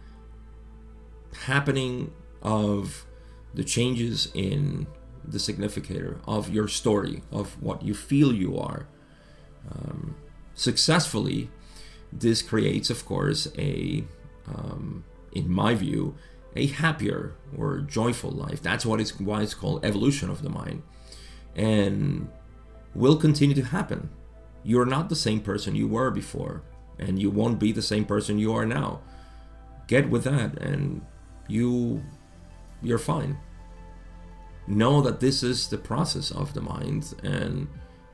[1.45, 2.13] happening
[2.43, 3.07] of
[3.55, 4.89] the changes in
[5.25, 8.89] the significator of your story, of what you feel you are.
[9.71, 10.17] Um,
[10.55, 11.51] successfully,
[12.13, 14.05] this creates, of course, a,
[14.49, 15.05] um,
[15.37, 16.15] in my view,
[16.55, 18.63] a happier or joyful life.
[18.63, 20.83] That's what is why it's called evolution of the mind,
[21.55, 22.29] and
[22.95, 24.11] will continue to happen.
[24.63, 26.63] You're not the same person you were before,
[26.99, 29.01] and you won't be the same person you are now.
[29.87, 31.05] Get with that, and
[31.47, 32.03] you,
[32.83, 33.39] you're fine
[34.67, 37.69] know that this is the process of the mind and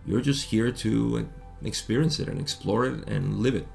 [0.04, 1.28] you're just here to
[1.64, 3.66] experience it and explore it and live it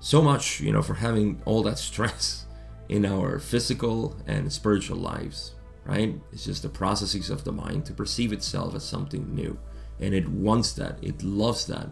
[0.00, 2.46] so much you know for having all that stress
[2.88, 5.54] in our physical and spiritual lives
[5.88, 6.20] right?
[6.32, 9.58] It's just the processes of the mind to perceive itself as something new.
[9.98, 10.98] And it wants that.
[11.02, 11.88] It loves that.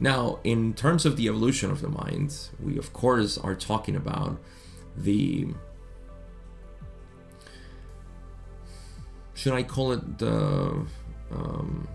[0.00, 4.38] Now in terms of the evolution of the mind we of course are talking about
[4.94, 5.48] the
[9.32, 10.84] should I call it the
[11.30, 11.88] um,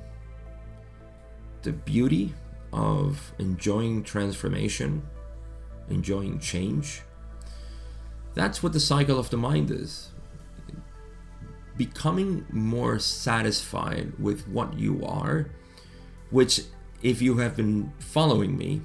[1.62, 2.34] the beauty
[2.74, 5.04] of enjoying transformation,
[5.90, 7.02] enjoying change?
[8.34, 10.10] That's what the cycle of the mind is.
[11.78, 15.50] Becoming more satisfied with what you are,
[16.30, 16.62] which,
[17.02, 18.82] if you have been following me,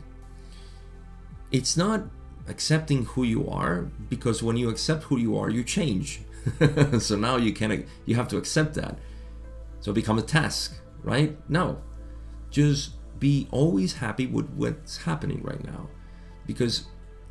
[1.52, 2.04] it's not
[2.48, 6.20] accepting who you are because when you accept who you are, you change.
[6.98, 8.98] so now you can you have to accept that.
[9.80, 11.36] So become a task, right?
[11.48, 11.82] No.
[12.50, 15.88] Just be always happy with what's happening right now.
[16.46, 16.86] Because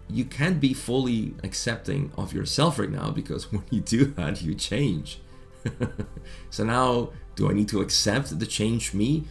[0.07, 4.55] you can't be fully accepting of yourself right now because when you do that, you
[4.55, 5.19] change.
[6.49, 9.25] so now, do I need to accept the change me?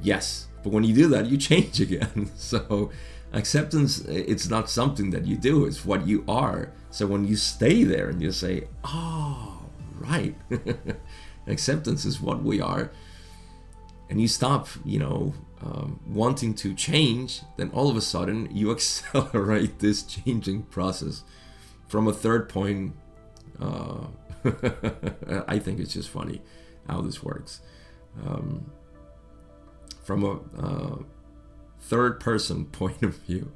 [0.00, 2.30] Yes, but when you do that, you change again.
[2.36, 2.90] so
[3.32, 6.72] acceptance, it's not something that you do, it's what you are.
[6.90, 9.60] So when you stay there and you say, oh,
[9.98, 10.34] right,
[11.46, 12.90] acceptance is what we are,
[14.08, 18.70] and you stop, you know, um, wanting to change, then all of a sudden you
[18.72, 21.22] accelerate this changing process
[21.88, 22.94] from a third point.
[23.60, 24.06] Uh,
[25.48, 26.42] I think it's just funny
[26.88, 27.60] how this works.
[28.24, 28.70] Um,
[30.04, 30.96] from a uh,
[31.80, 33.52] third person point of view,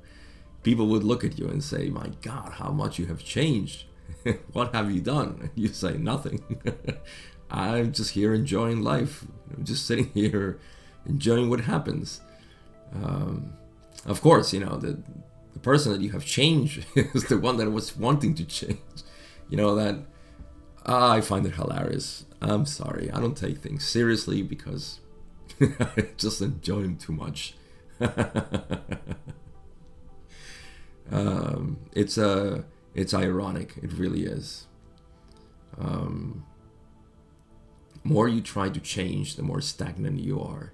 [0.63, 3.85] people would look at you and say, My God, how much you have changed.
[4.53, 5.51] what have you done?
[5.55, 6.43] You say, Nothing.
[7.51, 9.25] I'm just here enjoying life.
[9.55, 10.59] I'm just sitting here
[11.07, 12.21] enjoying what happens.
[12.95, 13.53] Um,
[14.07, 15.03] of course, you know, the,
[15.53, 18.79] the person that you have changed is the one that was wanting to change.
[19.49, 19.97] You know, that
[20.87, 22.25] uh, I find it hilarious.
[22.41, 23.11] I'm sorry.
[23.11, 25.01] I don't take things seriously because
[25.61, 27.55] I just enjoy them too much.
[31.13, 32.63] um, it's a uh,
[32.95, 33.75] it's ironic.
[33.83, 34.67] It really is.
[35.79, 36.45] Um,
[38.03, 40.73] more you try to change, the more stagnant you are.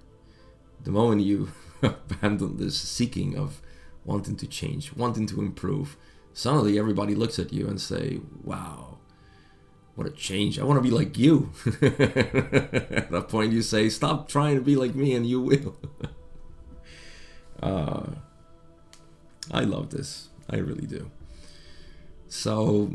[0.87, 1.49] The moment you
[1.81, 3.61] abandon this seeking of
[4.05, 5.97] wanting to change, wanting to improve,
[6.31, 8.99] suddenly everybody looks at you and say, "Wow,
[9.95, 10.57] what a change!
[10.57, 14.77] I want to be like you." at that point, you say, "Stop trying to be
[14.77, 15.75] like me, and you will."
[17.61, 18.05] uh,
[19.51, 20.29] I love this.
[20.49, 21.11] I really do.
[22.29, 22.93] So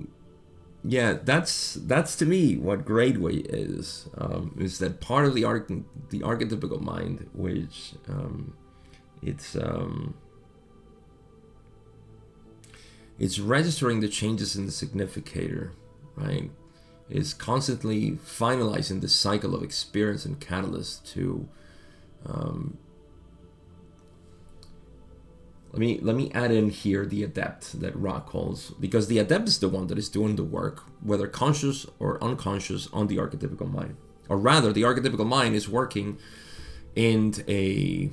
[0.84, 4.08] yeah, that's that's to me what great way is.
[4.18, 5.68] Um, is that part of the arch-
[6.10, 8.54] the archetypical mind, which um,
[9.22, 10.14] it's um,
[13.18, 15.72] it's registering the changes in the significator,
[16.16, 16.50] right?
[17.08, 21.48] Is constantly finalizing the cycle of experience and catalyst to
[22.26, 22.78] um,
[25.72, 29.48] let me let me add in here the adept that Ra calls because the adept
[29.48, 33.70] is the one that is doing the work, whether conscious or unconscious, on the archetypical
[33.70, 33.96] mind,
[34.28, 36.18] or rather, the archetypical mind is working
[36.94, 38.10] in a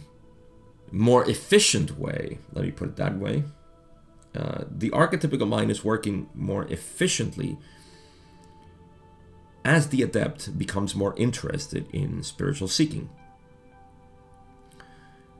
[0.92, 2.38] more efficient way.
[2.54, 3.44] Let me put it that way.
[4.34, 7.58] Uh, the archetypical mind is working more efficiently
[9.66, 13.10] as the adept becomes more interested in spiritual seeking.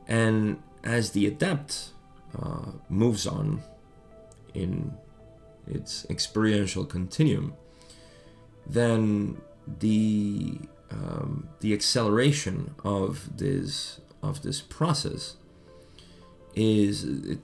[0.06, 1.90] And as the adept
[2.38, 3.62] uh, moves on
[4.54, 4.92] in
[5.66, 7.54] its experiential continuum,
[8.66, 9.40] then
[9.78, 10.58] the
[10.90, 15.36] um, the acceleration of this of this process
[16.54, 17.38] is it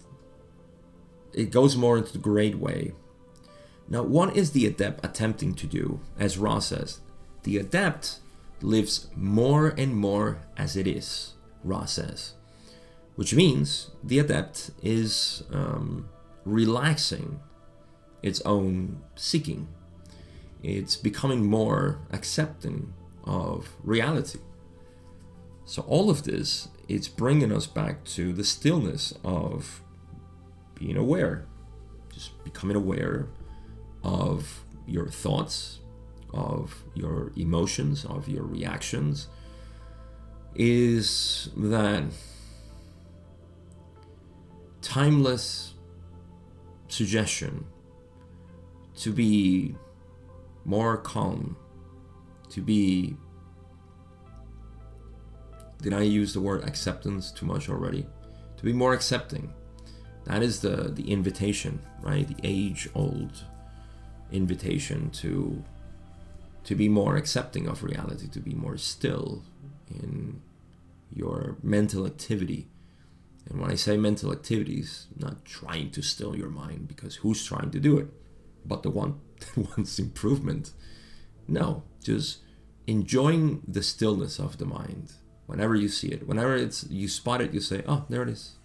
[1.33, 2.93] it goes more into the great way.
[3.89, 6.01] Now, what is the adept attempting to do?
[6.19, 7.01] As Ra says,
[7.45, 8.19] the adept
[8.63, 11.35] lives more and more as it is.
[11.63, 12.36] Ra says
[13.17, 16.09] which means the adept is um,
[16.45, 17.41] relaxing
[18.23, 19.69] its own seeking.
[20.63, 22.93] It's becoming more accepting
[23.25, 24.39] of reality.
[25.65, 29.83] So all of this, it's bringing us back to the stillness of
[30.75, 31.47] being aware,
[32.13, 33.29] just becoming aware
[34.05, 35.81] of your thoughts,
[36.33, 39.29] of your emotions, of your reactions.
[40.55, 42.05] Is that
[44.87, 45.75] timeless
[46.87, 47.67] suggestion
[48.95, 49.75] to be
[50.65, 51.57] more calm,
[52.51, 53.17] to be.
[55.83, 58.07] Did I use the word acceptance too much already?
[58.59, 59.53] To be more accepting.
[60.25, 62.27] That is the, the invitation, right?
[62.27, 63.45] The age old
[64.31, 65.63] invitation to
[66.65, 69.43] to be more accepting of reality, to be more still
[69.89, 70.41] in
[71.13, 72.67] your mental activity,
[73.49, 77.71] and when I say mental activities, not trying to still your mind, because who's trying
[77.71, 78.09] to do it?
[78.65, 80.73] But the one that wants improvement.
[81.47, 82.39] No, just
[82.87, 85.13] enjoying the stillness of the mind.
[85.47, 88.57] Whenever you see it, whenever it's you spot it, you say, "Oh, there it is."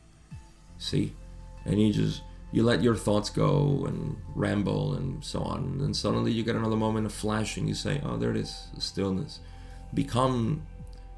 [0.79, 1.15] See,
[1.63, 6.31] and you just you let your thoughts go and ramble and so on, and suddenly
[6.31, 7.67] you get another moment of flashing.
[7.67, 9.41] You say, "Oh, there it is, the stillness."
[9.93, 10.63] Become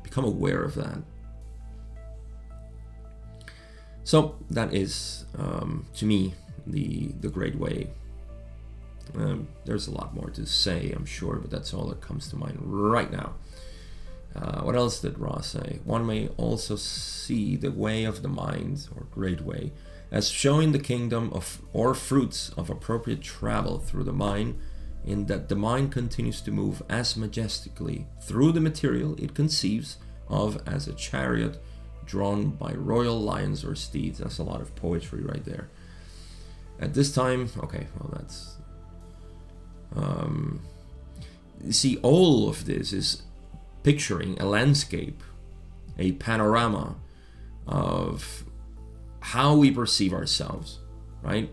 [0.04, 0.98] become aware of that
[4.04, 6.34] so that is, um, to me,
[6.66, 7.90] the the great way.
[9.16, 12.38] Um, there's a lot more to say, I'm sure, but that's all that comes to
[12.38, 13.34] mind right now.
[14.36, 15.80] Uh, what else did Ra say?
[15.84, 19.72] One may also see the way of the mind, or great way,
[20.10, 24.60] as showing the kingdom of or fruits of appropriate travel through the mind,
[25.06, 29.98] in that the mind continues to move as majestically through the material it conceives
[30.30, 31.62] of as a chariot
[32.06, 34.20] drawn by royal lions or steeds.
[34.20, 35.70] That's a lot of poetry right there.
[36.80, 38.58] At this time, okay, well, that's.
[39.96, 40.62] Um,
[41.70, 43.24] see, all of this is
[43.84, 45.22] picturing a landscape,
[45.98, 46.96] a panorama
[47.68, 48.44] of
[49.20, 50.80] how we perceive ourselves,
[51.22, 51.50] right?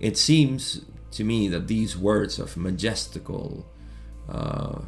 [0.00, 3.66] It seems to me that these words of majestical,
[4.28, 4.80] uh,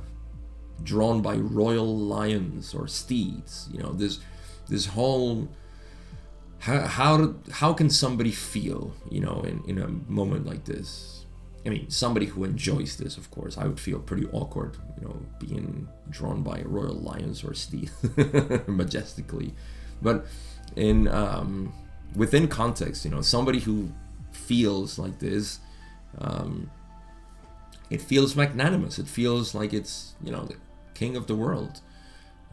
[0.83, 4.19] drawn by royal lions or steeds, you know, this
[4.69, 5.49] this whole
[6.61, 11.25] how how how can somebody feel, you know, in in a moment like this?
[11.67, 15.17] I mean, somebody who enjoys this, of course, I would feel pretty awkward, you know,
[15.39, 17.91] being drawn by royal lions or steed
[18.67, 19.55] majestically,
[20.01, 20.27] but
[20.77, 21.73] in um,
[22.15, 23.93] within context, you know, somebody who
[24.33, 25.61] feels like this,
[26.19, 26.71] um,
[27.91, 28.99] it feels magnanimous.
[28.99, 30.57] It feels like it's you know the
[30.95, 31.81] king of the world.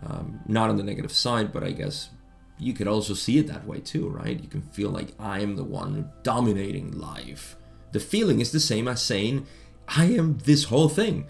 [0.05, 2.09] Um, not on the negative side, but I guess
[2.57, 4.39] you could also see it that way too, right?
[4.39, 7.55] You can feel like I'm the one dominating life.
[7.91, 9.47] The feeling is the same as saying
[9.87, 11.25] I am this whole thing.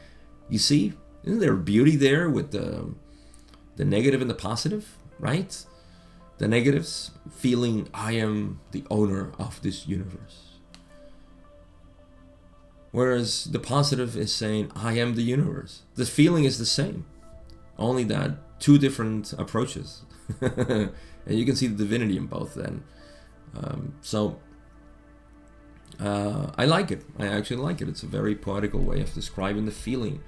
[0.50, 0.94] You see,
[1.24, 2.94] isn't there beauty there with the
[3.76, 5.66] the negative and the positive, right?
[6.38, 10.50] The negatives feeling I am the owner of this universe.
[12.92, 15.84] Whereas the positive is saying I am the universe.
[15.96, 17.06] The feeling is the same,
[17.78, 20.04] only that two different approaches.
[20.42, 20.92] and
[21.28, 22.84] you can see the divinity in both then.
[23.56, 24.40] Um, so
[26.00, 27.04] uh, I like it.
[27.18, 27.90] I actually like it.
[27.90, 30.22] It's a very poetical way of describing the feeling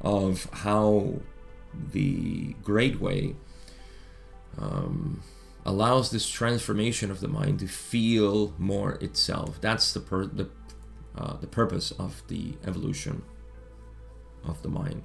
[0.00, 1.14] of how
[1.92, 3.36] the great way
[4.58, 5.22] um,
[5.64, 9.60] allows this transformation of the mind to feel more itself.
[9.60, 10.48] That's the per- the
[11.16, 13.22] uh, the purpose of the evolution
[14.44, 15.02] of the mind.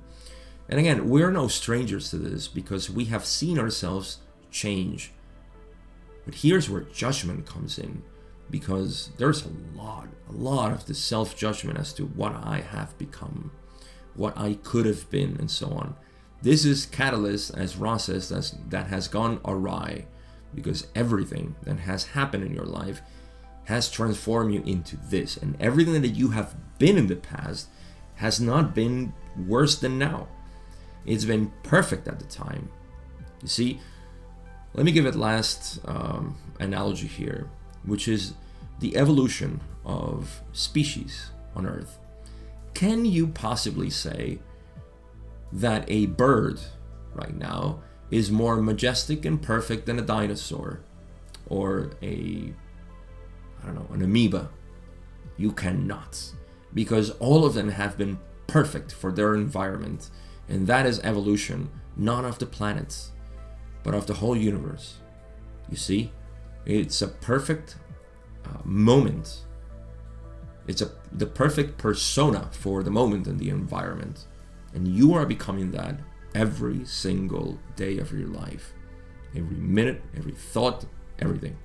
[0.70, 4.20] And again, we're no strangers to this because we have seen ourselves
[4.52, 5.12] change.
[6.26, 8.02] But here's where judgment comes in
[8.50, 12.98] because there's a lot, a lot of the self judgment as to what I have
[12.98, 13.52] become,
[14.16, 15.96] what I could have been, and so on.
[16.42, 20.06] This is catalyst, as Ra says, that's, that has gone awry
[20.54, 23.02] because everything that has happened in your life
[23.66, 25.38] has transformed you into this.
[25.38, 27.68] And everything that you have been in the past
[28.16, 29.14] has not been
[29.48, 30.28] worse than now.
[31.06, 32.70] It's been perfect at the time.
[33.42, 33.80] You see,
[34.74, 37.50] let me give it last um, analogy here,
[37.84, 38.34] which is
[38.80, 42.00] the evolution of species on Earth.
[42.74, 44.40] Can you possibly say
[45.54, 46.60] that a bird
[47.14, 47.82] right now
[48.12, 50.82] is more majestic and perfect than a dinosaur
[51.48, 52.54] or a
[53.66, 54.50] I don't know, an amoeba.
[55.38, 56.34] You cannot.
[56.74, 60.10] Because all of them have been perfect for their environment.
[60.48, 63.12] And that is evolution, not of the planets,
[63.84, 64.98] but of the whole universe.
[65.70, 66.12] You see?
[66.66, 67.78] It's a perfect
[68.46, 69.42] uh, moment.
[70.68, 74.26] It's a the perfect persona for the moment and the environment.
[74.74, 76.00] And you are becoming that
[76.34, 78.74] every single day of your life.
[79.36, 80.86] Every minute, every thought,
[81.20, 81.58] everything.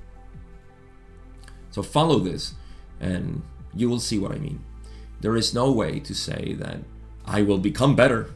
[1.71, 2.55] So follow this
[3.01, 3.43] and
[3.75, 4.65] you will see what I mean.
[5.21, 6.79] There is no way to say that
[7.25, 8.31] I will become better.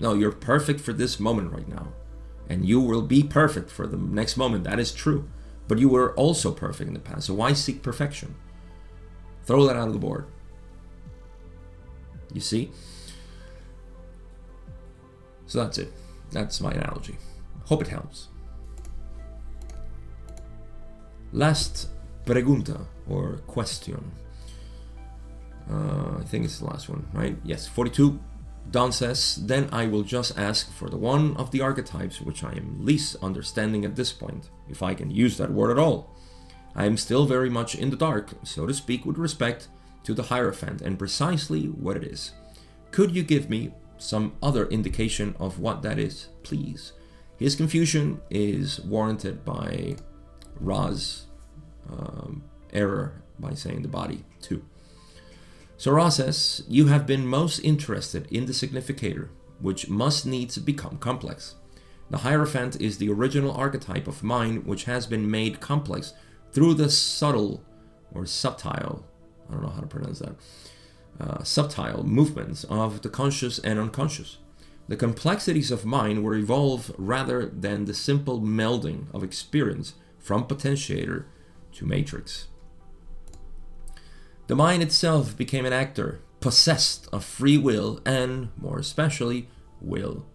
[0.00, 1.92] No, you're perfect for this moment right now.
[2.48, 4.64] And you will be perfect for the next moment.
[4.64, 5.28] That is true.
[5.68, 7.26] But you were also perfect in the past.
[7.26, 8.34] So why seek perfection?
[9.44, 10.26] Throw that out of the board.
[12.32, 12.72] You see?
[15.46, 15.92] So that's it.
[16.32, 17.16] That's my analogy.
[17.66, 18.28] Hope it helps.
[21.32, 21.88] Last
[22.24, 24.10] pregunta or question.
[25.70, 27.36] Uh, I think it's the last one, right?
[27.44, 28.18] Yes, 42.
[28.70, 32.52] Don says, then I will just ask for the one of the archetypes which I
[32.52, 36.14] am least understanding at this point, if I can use that word at all.
[36.74, 39.68] I am still very much in the dark, so to speak, with respect
[40.04, 42.32] to the Hierophant and precisely what it is.
[42.92, 46.92] Could you give me some other indication of what that is, please?
[47.38, 49.96] His confusion is warranted by
[50.60, 51.26] Ra's
[51.90, 54.62] um, error by saying the body too.
[55.80, 60.98] So Ra says, You have been most interested in the significator, which must needs become
[60.98, 61.54] complex.
[62.10, 66.12] The Hierophant is the original archetype of mind which has been made complex
[66.52, 67.64] through the subtle
[68.12, 69.06] or subtile,
[69.48, 70.34] I don't know how to pronounce that,
[71.18, 74.36] uh, subtile movements of the conscious and unconscious.
[74.88, 81.24] The complexities of mind were evolved rather than the simple melding of experience from potentiator
[81.72, 82.48] to Matrix.
[84.50, 89.46] The mind itself became an actor, possessed of free will and, more especially,
[89.80, 90.26] will.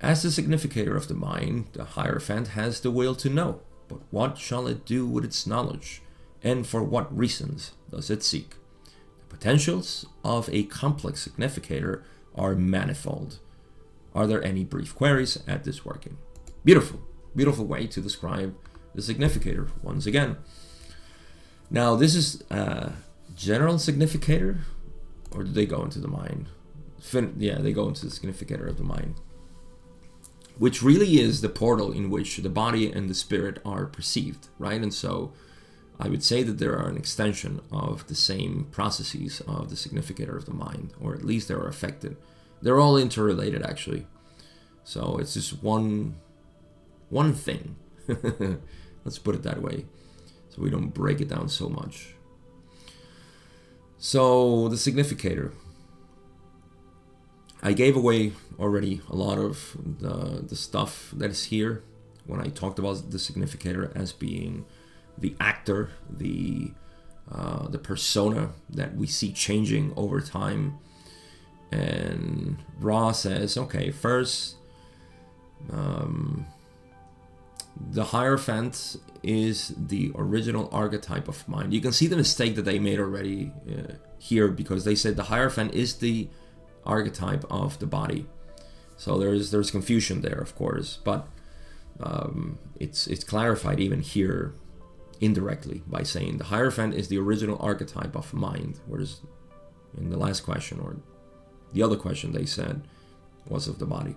[0.00, 4.36] As the significator of the mind, the Hierophant has the will to know, but what
[4.36, 6.02] shall it do with its knowledge,
[6.42, 8.56] and for what reasons does it seek?
[9.20, 12.02] The potentials of a complex significator
[12.34, 13.38] are manifold.
[14.12, 16.18] Are there any brief queries at this working?
[16.64, 17.00] Beautiful,
[17.36, 18.56] beautiful way to describe
[18.92, 20.36] the significator once again.
[21.70, 22.94] Now, this is a
[23.40, 24.58] general significator,
[25.32, 26.48] or do they go into the mind?
[27.00, 29.14] Fin- yeah, they go into the significator of the mind,
[30.58, 34.82] which really is the portal in which the body and the spirit are perceived, right?
[34.82, 35.32] And so
[35.98, 40.36] I would say that there are an extension of the same processes of the significator
[40.36, 42.18] of the mind, or at least they are affected.
[42.60, 44.06] They're all interrelated, actually.
[44.84, 46.16] So it's just one,
[47.08, 47.76] one thing.
[49.04, 49.86] Let's put it that way,
[50.50, 52.16] so we don't break it down so much.
[54.00, 55.52] So the significator.
[57.62, 61.84] I gave away already a lot of the, the stuff that is here
[62.24, 64.64] when I talked about the significator as being
[65.18, 66.72] the actor, the
[67.30, 70.78] uh, the persona that we see changing over time.
[71.70, 74.56] And Ra says, okay, first,
[75.70, 76.46] um,
[77.76, 81.72] the Hierophant is the original archetype of mind.
[81.72, 85.24] You can see the mistake that they made already uh, here because they said the
[85.24, 86.28] Hierophant is the
[86.84, 88.26] archetype of the body.
[88.96, 91.26] So there's there's confusion there, of course, but
[92.00, 94.54] um, it's it's clarified even here
[95.20, 99.20] indirectly by saying the Hierophant is the original archetype of mind, whereas
[99.96, 100.96] in the last question or
[101.72, 102.82] the other question they said
[103.48, 104.16] was of the body.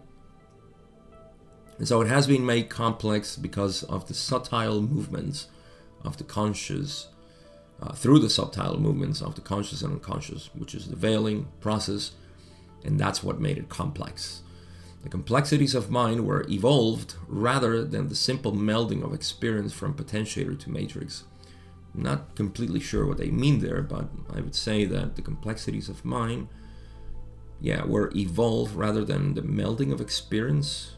[1.77, 5.47] And so it has been made complex because of the subtle movements
[6.03, 7.07] of the conscious,
[7.81, 12.11] uh, through the subtle movements of the conscious and unconscious, which is the veiling process,
[12.83, 14.41] and that's what made it complex.
[15.03, 20.57] The complexities of mind were evolved rather than the simple melding of experience from potentiator
[20.59, 21.25] to matrix.
[21.93, 25.89] I'm not completely sure what they mean there, but I would say that the complexities
[25.89, 26.47] of mind,
[27.59, 30.95] yeah, were evolved rather than the melding of experience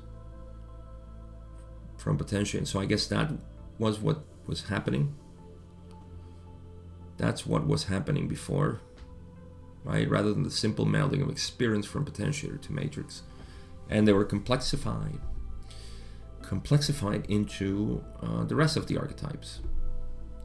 [2.06, 2.60] from potential.
[2.60, 3.32] And so I guess that
[3.80, 5.16] was what was happening.
[7.18, 8.80] That's what was happening before,
[9.84, 10.08] right?
[10.08, 13.24] Rather than the simple melding of experience from potentiator to matrix.
[13.90, 15.20] And they were complexified,
[16.44, 19.62] complexified into uh, the rest of the archetypes.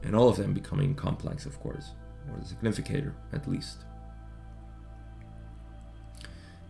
[0.02, 1.90] And all of them becoming complex, of course,
[2.32, 3.84] or the significator at least.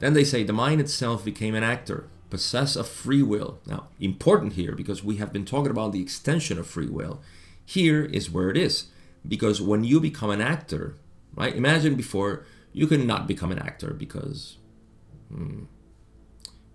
[0.01, 3.61] Then they say the mind itself became an actor possess a free will.
[3.67, 7.21] Now, important here because we have been talking about the extension of free will.
[7.65, 8.87] Here is where it is.
[9.27, 10.95] Because when you become an actor,
[11.35, 11.55] right?
[11.55, 14.57] Imagine before you could not become an actor because
[15.33, 15.65] hmm,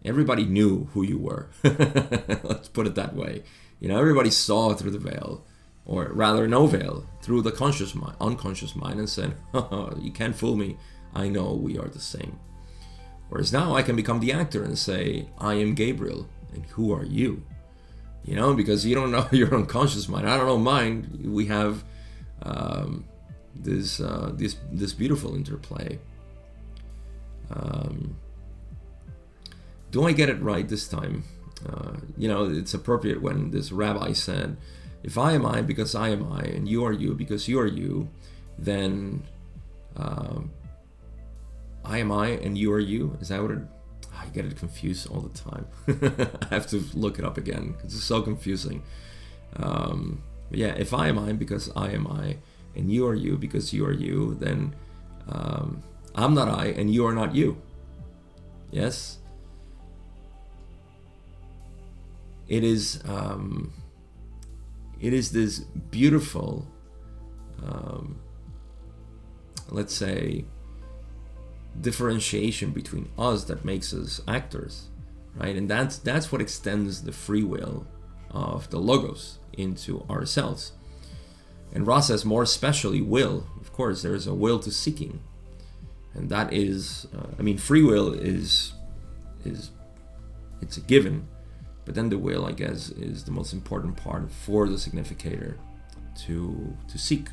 [0.03, 1.49] everybody knew who you were.
[1.63, 3.43] Let's put it that way.
[3.79, 5.43] You know, everybody saw through the veil,
[5.85, 10.55] or rather, no veil, through the conscious mind, unconscious mind, and said, "You can't fool
[10.55, 10.77] me.
[11.13, 12.39] I know we are the same."
[13.29, 17.03] Whereas now I can become the actor and say, I am Gabriel, and who are
[17.03, 17.43] you?
[18.23, 20.29] You know, because you don't know your unconscious mind.
[20.29, 21.19] I don't know mine.
[21.23, 21.83] We have
[22.43, 23.05] um,
[23.55, 25.99] this uh, this this beautiful interplay.
[27.51, 28.17] Um,
[29.91, 31.23] do I get it right this time?
[31.67, 34.57] Uh, you know, it's appropriate when this rabbi said,
[35.03, 37.67] "If I am I because I am I, and you are you because you are
[37.67, 38.09] you,
[38.57, 39.23] then."
[39.97, 40.41] Uh,
[41.85, 43.17] I am I and you are you.
[43.21, 43.59] Is that what it?
[44.17, 45.67] I get it confused all the time.
[46.49, 48.81] I have to look it up again because it's so confusing.
[49.57, 52.37] Um, yeah, if I am I because I am I,
[52.75, 54.75] and you are you because you are you, then
[55.29, 55.83] um,
[56.15, 57.61] I'm not I and you are not you.
[58.71, 59.19] Yes.
[62.47, 63.01] It is.
[63.05, 63.73] Um,
[64.99, 66.67] it is this beautiful.
[67.63, 68.19] Um,
[69.69, 70.45] let's say
[71.81, 74.87] differentiation between us that makes us actors
[75.35, 75.55] right?
[75.55, 77.85] And that's that's what extends the free will
[78.31, 80.71] of the logos into ourselves.
[81.73, 83.47] And Ra says more especially will.
[83.59, 85.21] Of course there's a will to seeking.
[86.13, 88.73] And that is uh, i mean free will is
[89.43, 89.71] is
[90.61, 91.27] it's a given.
[91.83, 95.57] But then the will i guess is the most important part for the significator
[96.25, 97.27] to to seek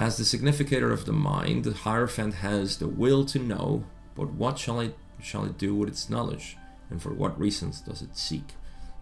[0.00, 3.84] as the significator of the mind, the Hierophant has the will to know,
[4.14, 6.56] but what shall it shall it do with its knowledge,
[6.88, 8.54] and for what reasons does it seek?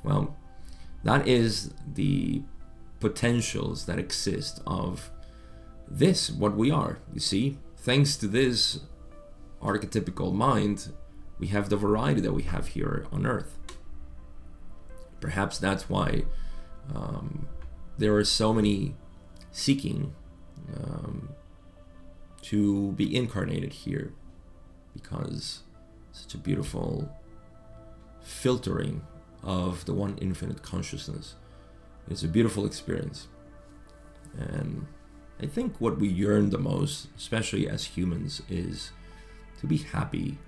[0.02, 0.36] Well,
[1.04, 2.42] that is the
[2.98, 5.12] potentials that exist of
[5.86, 6.98] this, what we are.
[7.14, 8.80] You see, thanks to this
[9.62, 10.92] archetypical mind,
[11.38, 13.56] we have the variety that we have here on earth.
[15.20, 16.24] Perhaps that's why
[16.92, 17.46] um,
[17.96, 18.96] there are so many
[19.52, 20.12] seeking
[20.76, 21.28] um,
[22.42, 24.12] to be incarnated here
[24.92, 25.60] because
[26.12, 27.08] such a beautiful
[28.22, 29.02] filtering
[29.42, 31.34] of the one infinite consciousness.
[32.10, 33.28] It's a beautiful experience.
[34.36, 34.86] And
[35.40, 38.90] I think what we yearn the most, especially as humans, is
[39.60, 40.38] to be happy,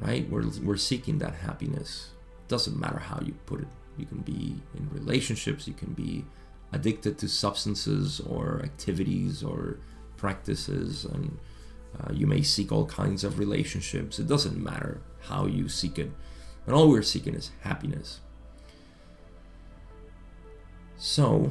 [0.00, 0.28] right?
[0.28, 2.10] We're, we're seeking that happiness.
[2.42, 3.68] It doesn't matter how you put it.
[3.98, 6.24] You can be in relationships, you can be
[6.72, 9.78] addicted to substances or activities or
[10.16, 11.38] practices, and
[12.00, 14.18] uh, you may seek all kinds of relationships.
[14.18, 16.10] It doesn't matter how you seek it.
[16.66, 18.20] And all we're seeking is happiness.
[20.96, 21.50] So,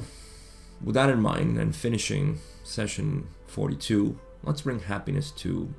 [0.81, 5.73] with that in mind, and finishing session 42, let's bring happiness to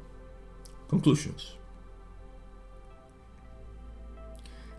[0.88, 1.55] conclusions.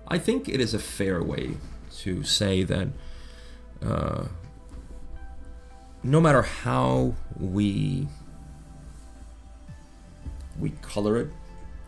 [0.07, 1.57] I think it is a fair way
[2.01, 2.89] to say that
[3.83, 4.25] uh,
[6.03, 8.07] no matter how we
[10.59, 11.29] we color it,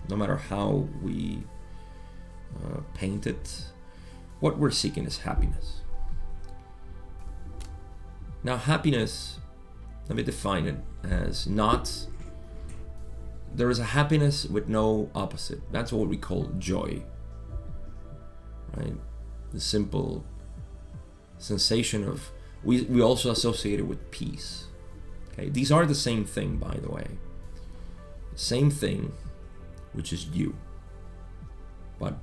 [0.09, 1.43] no matter how we
[2.63, 3.66] uh, paint it,
[4.39, 5.82] what we're seeking is happiness.
[8.43, 9.39] Now, happiness,
[10.07, 12.07] let me define it as not.
[13.53, 15.61] There is a happiness with no opposite.
[15.72, 17.03] That's what we call joy.
[18.76, 18.95] Right?
[19.51, 20.26] The simple
[21.38, 22.32] sensation of.
[22.66, 24.66] We, we also associate it with peace.
[25.32, 25.49] Okay?
[25.49, 27.07] These are the same thing, by the way.
[28.36, 29.13] Same thing,
[29.93, 30.55] which is you.
[31.99, 32.18] But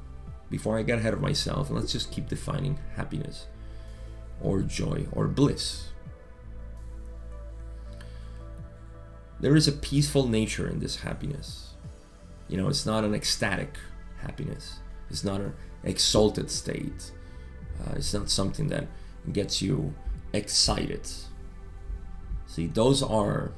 [0.50, 3.46] before I get ahead of myself, let's just keep defining happiness
[4.42, 5.88] or joy or bliss.
[9.40, 11.74] There is a peaceful nature in this happiness.
[12.48, 13.76] You know, it's not an ecstatic
[14.20, 14.78] happiness,
[15.08, 17.12] it's not an exalted state,
[17.80, 18.86] uh, it's not something that
[19.32, 19.94] gets you
[20.32, 21.08] excited.
[22.46, 23.52] See, those are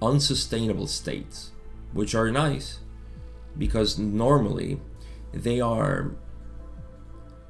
[0.00, 1.52] unsustainable states,
[1.92, 2.78] which are nice
[3.56, 4.80] because normally
[5.32, 6.12] they are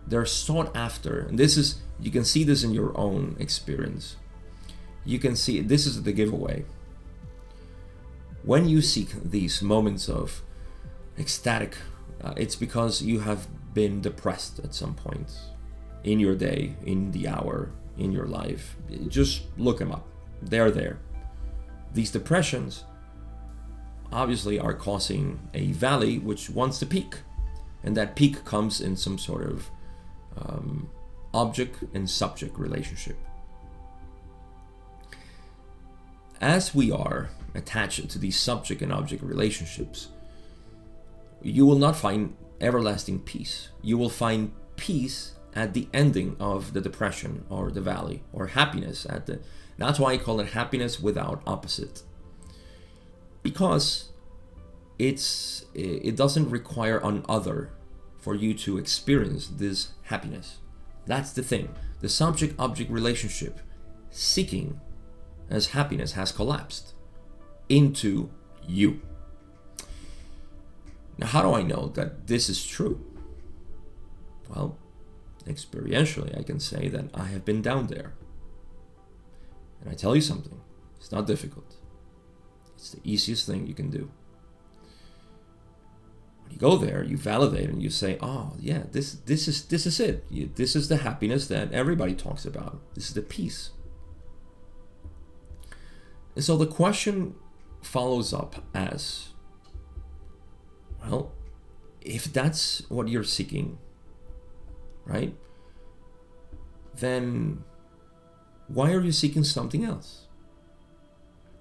[0.07, 1.21] they're sought after.
[1.21, 4.17] And this is you can see this in your own experience.
[5.05, 6.65] You can see this is the giveaway.
[8.43, 10.43] When you seek these moments of
[11.19, 11.77] ecstatic,
[12.23, 15.31] uh, it's because you have been depressed at some point
[16.05, 18.77] in your day, in the hour, in your life.
[19.09, 20.07] Just look them up.
[20.43, 20.99] They're there.
[21.95, 22.85] These depressions
[24.13, 27.17] obviously are causing a valley which wants to peak.
[27.83, 29.71] And that peak comes in some sort of
[30.37, 30.89] um,
[31.35, 33.17] object and subject relationship.
[36.41, 40.09] As we are attached to these subject and object relationships,
[41.43, 43.69] you will not find everlasting peace.
[43.83, 49.07] You will find peace at the ending of the depression or the valley, or happiness
[49.09, 49.41] at the.
[49.77, 52.03] That's why I call it happiness without opposite.
[53.43, 54.11] Because
[54.99, 57.71] it's it doesn't require an other
[58.19, 60.59] for you to experience this happiness.
[61.07, 61.75] That's the thing.
[62.01, 63.61] The subject object relationship
[64.11, 64.81] seeking
[65.49, 66.95] as happiness has collapsed
[67.69, 68.31] into
[68.67, 69.01] you.
[71.17, 73.05] Now, how do I know that this is true?
[74.49, 74.79] Well,
[75.49, 78.15] experientially, I can say that I have been down there.
[79.81, 80.61] And I tell you something,
[80.97, 81.77] it's not difficult.
[82.75, 84.11] It's the easiest thing you can do.
[86.43, 89.87] When you go there, you validate and you say, "Oh, yeah, this this is this
[89.87, 90.25] is it.
[90.31, 92.81] You, this is the happiness that everybody talks about.
[92.95, 93.71] This is the peace."
[96.35, 97.35] And so the question
[97.83, 99.31] follows up as
[101.03, 101.33] well,
[102.01, 103.79] if that's what you're seeking,
[105.09, 105.35] right?
[106.95, 107.65] Then
[108.69, 110.27] why are you seeking something else?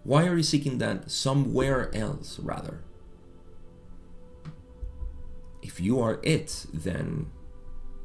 [0.03, 2.83] Why are you seeking that somewhere else, rather?
[5.61, 7.27] If you are it, then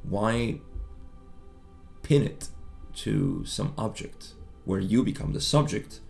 [0.02, 0.60] why
[2.02, 2.48] pin it
[2.94, 4.34] to some object
[4.64, 6.00] where you become the subject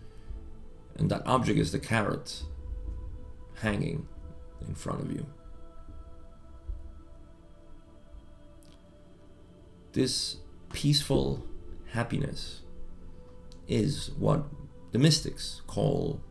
[0.95, 2.43] and that object is the carrot
[3.55, 4.07] hanging
[4.67, 5.25] in front of you.
[9.93, 10.37] This
[10.71, 11.45] peaceful
[11.91, 12.61] happiness
[13.67, 14.43] is what
[14.91, 16.21] the mystics call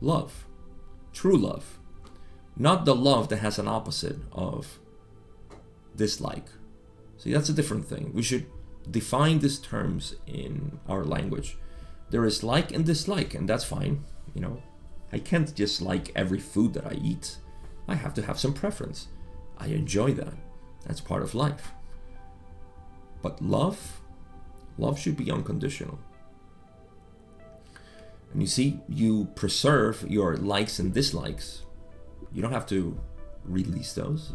[0.00, 0.46] love,
[1.12, 1.78] true love,
[2.56, 4.78] not the love that has an opposite of
[5.94, 6.46] dislike.
[7.16, 8.12] See, that's a different thing.
[8.12, 8.46] We should
[8.90, 11.56] define these terms in our language
[12.10, 14.04] there is like and dislike, and that's fine.
[14.34, 14.62] You know,
[15.12, 17.36] I can't just like every food that I eat.
[17.86, 19.08] I have to have some preference.
[19.58, 20.34] I enjoy that.
[20.86, 21.72] That's part of life.
[23.22, 24.00] But love,
[24.76, 25.98] love should be unconditional.
[28.32, 31.62] And you see, you preserve your likes and dislikes.
[32.32, 32.98] You don't have to
[33.44, 34.32] release those.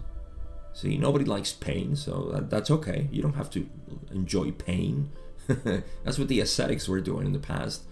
[0.73, 3.07] See, nobody likes pain, so that, that's okay.
[3.11, 3.69] You don't have to
[4.11, 5.11] enjoy pain.
[5.47, 7.83] that's what the ascetics were doing in the past,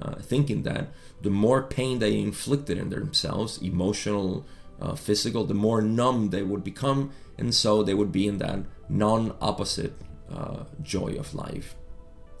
[0.00, 0.88] uh, thinking that
[1.22, 4.46] the more pain they inflicted in themselves, emotional,
[4.80, 8.60] uh, physical, the more numb they would become, and so they would be in that
[8.88, 9.94] non opposite
[10.32, 11.74] uh, joy of life.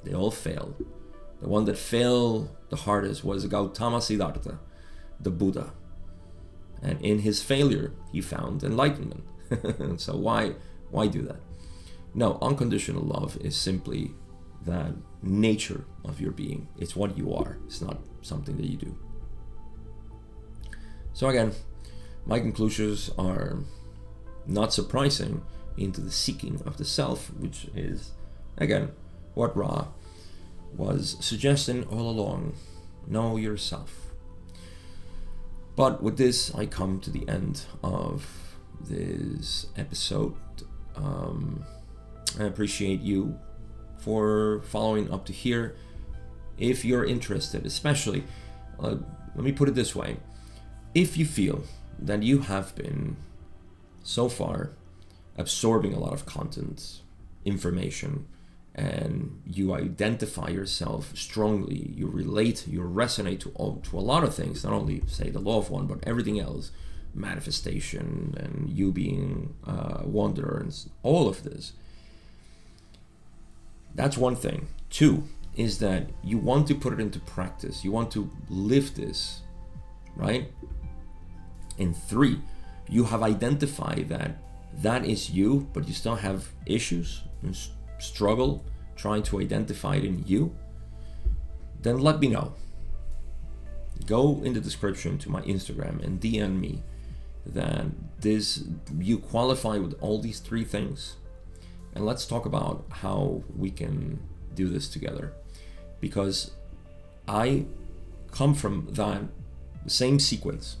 [0.04, 0.84] They all failed.
[1.40, 4.58] The one that failed the hardest was Gautama Siddhartha,
[5.18, 5.72] the Buddha.
[6.82, 9.24] And in his failure, he found enlightenment.
[10.00, 10.54] so why
[10.90, 11.40] why do that?
[12.14, 14.12] No, unconditional love is simply
[14.64, 16.68] the nature of your being.
[16.78, 17.58] It's what you are.
[17.66, 18.96] It's not something that you do.
[21.12, 21.52] So again,
[22.26, 23.58] my conclusions are
[24.46, 25.42] not surprising
[25.80, 28.12] into the seeking of the self, which is
[28.56, 28.92] again
[29.34, 29.88] what Ra
[30.76, 32.54] was suggesting all along.
[33.06, 34.12] Know yourself.
[35.76, 40.34] But with this, I come to the end of this episode.
[40.94, 41.64] Um,
[42.38, 43.38] I appreciate you
[43.98, 45.76] for following up to here.
[46.58, 48.24] If you're interested, especially,
[48.78, 48.96] uh,
[49.34, 50.18] let me put it this way
[50.94, 51.62] if you feel
[51.98, 53.16] that you have been
[54.02, 54.70] so far
[55.40, 57.00] absorbing a lot of content,
[57.44, 58.26] information,
[58.74, 64.34] and you identify yourself strongly, you relate, you resonate to all, to a lot of
[64.34, 66.70] things, not only say the law of one, but everything else,
[67.12, 70.72] manifestation and you being uh, wanderer and
[71.02, 71.72] all of this.
[73.94, 74.68] That's one thing.
[74.88, 75.24] Two
[75.56, 77.84] is that you want to put it into practice.
[77.84, 79.40] You want to live this,
[80.14, 80.52] right?
[81.78, 82.40] And three,
[82.88, 84.38] you have identified that
[84.78, 87.56] that is you, but you still have issues and
[87.98, 88.64] struggle
[88.96, 90.54] trying to identify it in you,
[91.82, 92.54] then let me know.
[94.06, 96.82] Go in the description to my Instagram and DM me
[97.46, 97.86] that
[98.20, 98.64] this
[98.98, 101.16] you qualify with all these three things
[101.94, 104.20] and let's talk about how we can
[104.54, 105.32] do this together
[106.00, 106.52] because
[107.26, 107.64] I
[108.30, 109.22] come from that
[109.86, 110.76] same sequence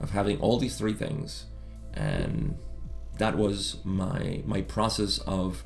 [0.00, 1.46] of having all these three things
[1.94, 2.56] and
[3.20, 5.62] that was my my process of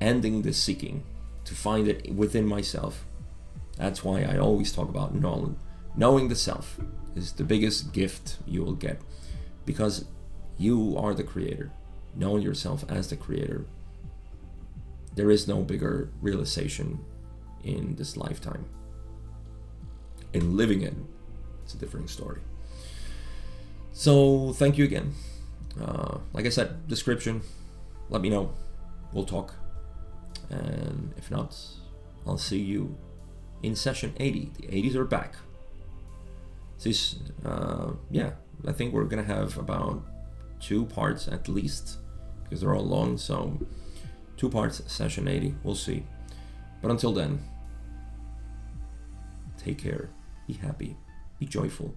[0.00, 1.04] ending the seeking
[1.44, 3.04] to find it within myself.
[3.76, 5.56] That's why i always talk about knowing
[5.94, 6.80] knowing the self
[7.14, 9.00] is the biggest gift you will get
[9.66, 10.06] because
[10.56, 11.70] you are the creator.
[12.16, 13.66] Knowing yourself as the creator
[15.14, 17.04] there is no bigger realization
[17.62, 18.64] in this lifetime.
[20.32, 20.94] In living it
[21.62, 22.40] it's a different story.
[23.92, 25.12] So thank you again
[25.80, 27.42] uh, like I said, description.
[28.10, 28.52] Let me know.
[29.12, 29.54] We'll talk.
[30.50, 31.56] And if not,
[32.26, 32.96] I'll see you
[33.62, 34.52] in session 80.
[34.60, 35.36] The 80s are back.
[36.82, 38.32] This, uh, yeah,
[38.66, 40.02] I think we're gonna have about
[40.60, 41.98] two parts at least
[42.42, 43.16] because they're all long.
[43.16, 43.58] So,
[44.36, 45.54] two parts, session 80.
[45.62, 46.04] We'll see.
[46.82, 47.42] But until then,
[49.56, 50.10] take care,
[50.46, 50.96] be happy,
[51.38, 51.94] be joyful.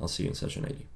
[0.00, 0.86] I'll see you in session 80.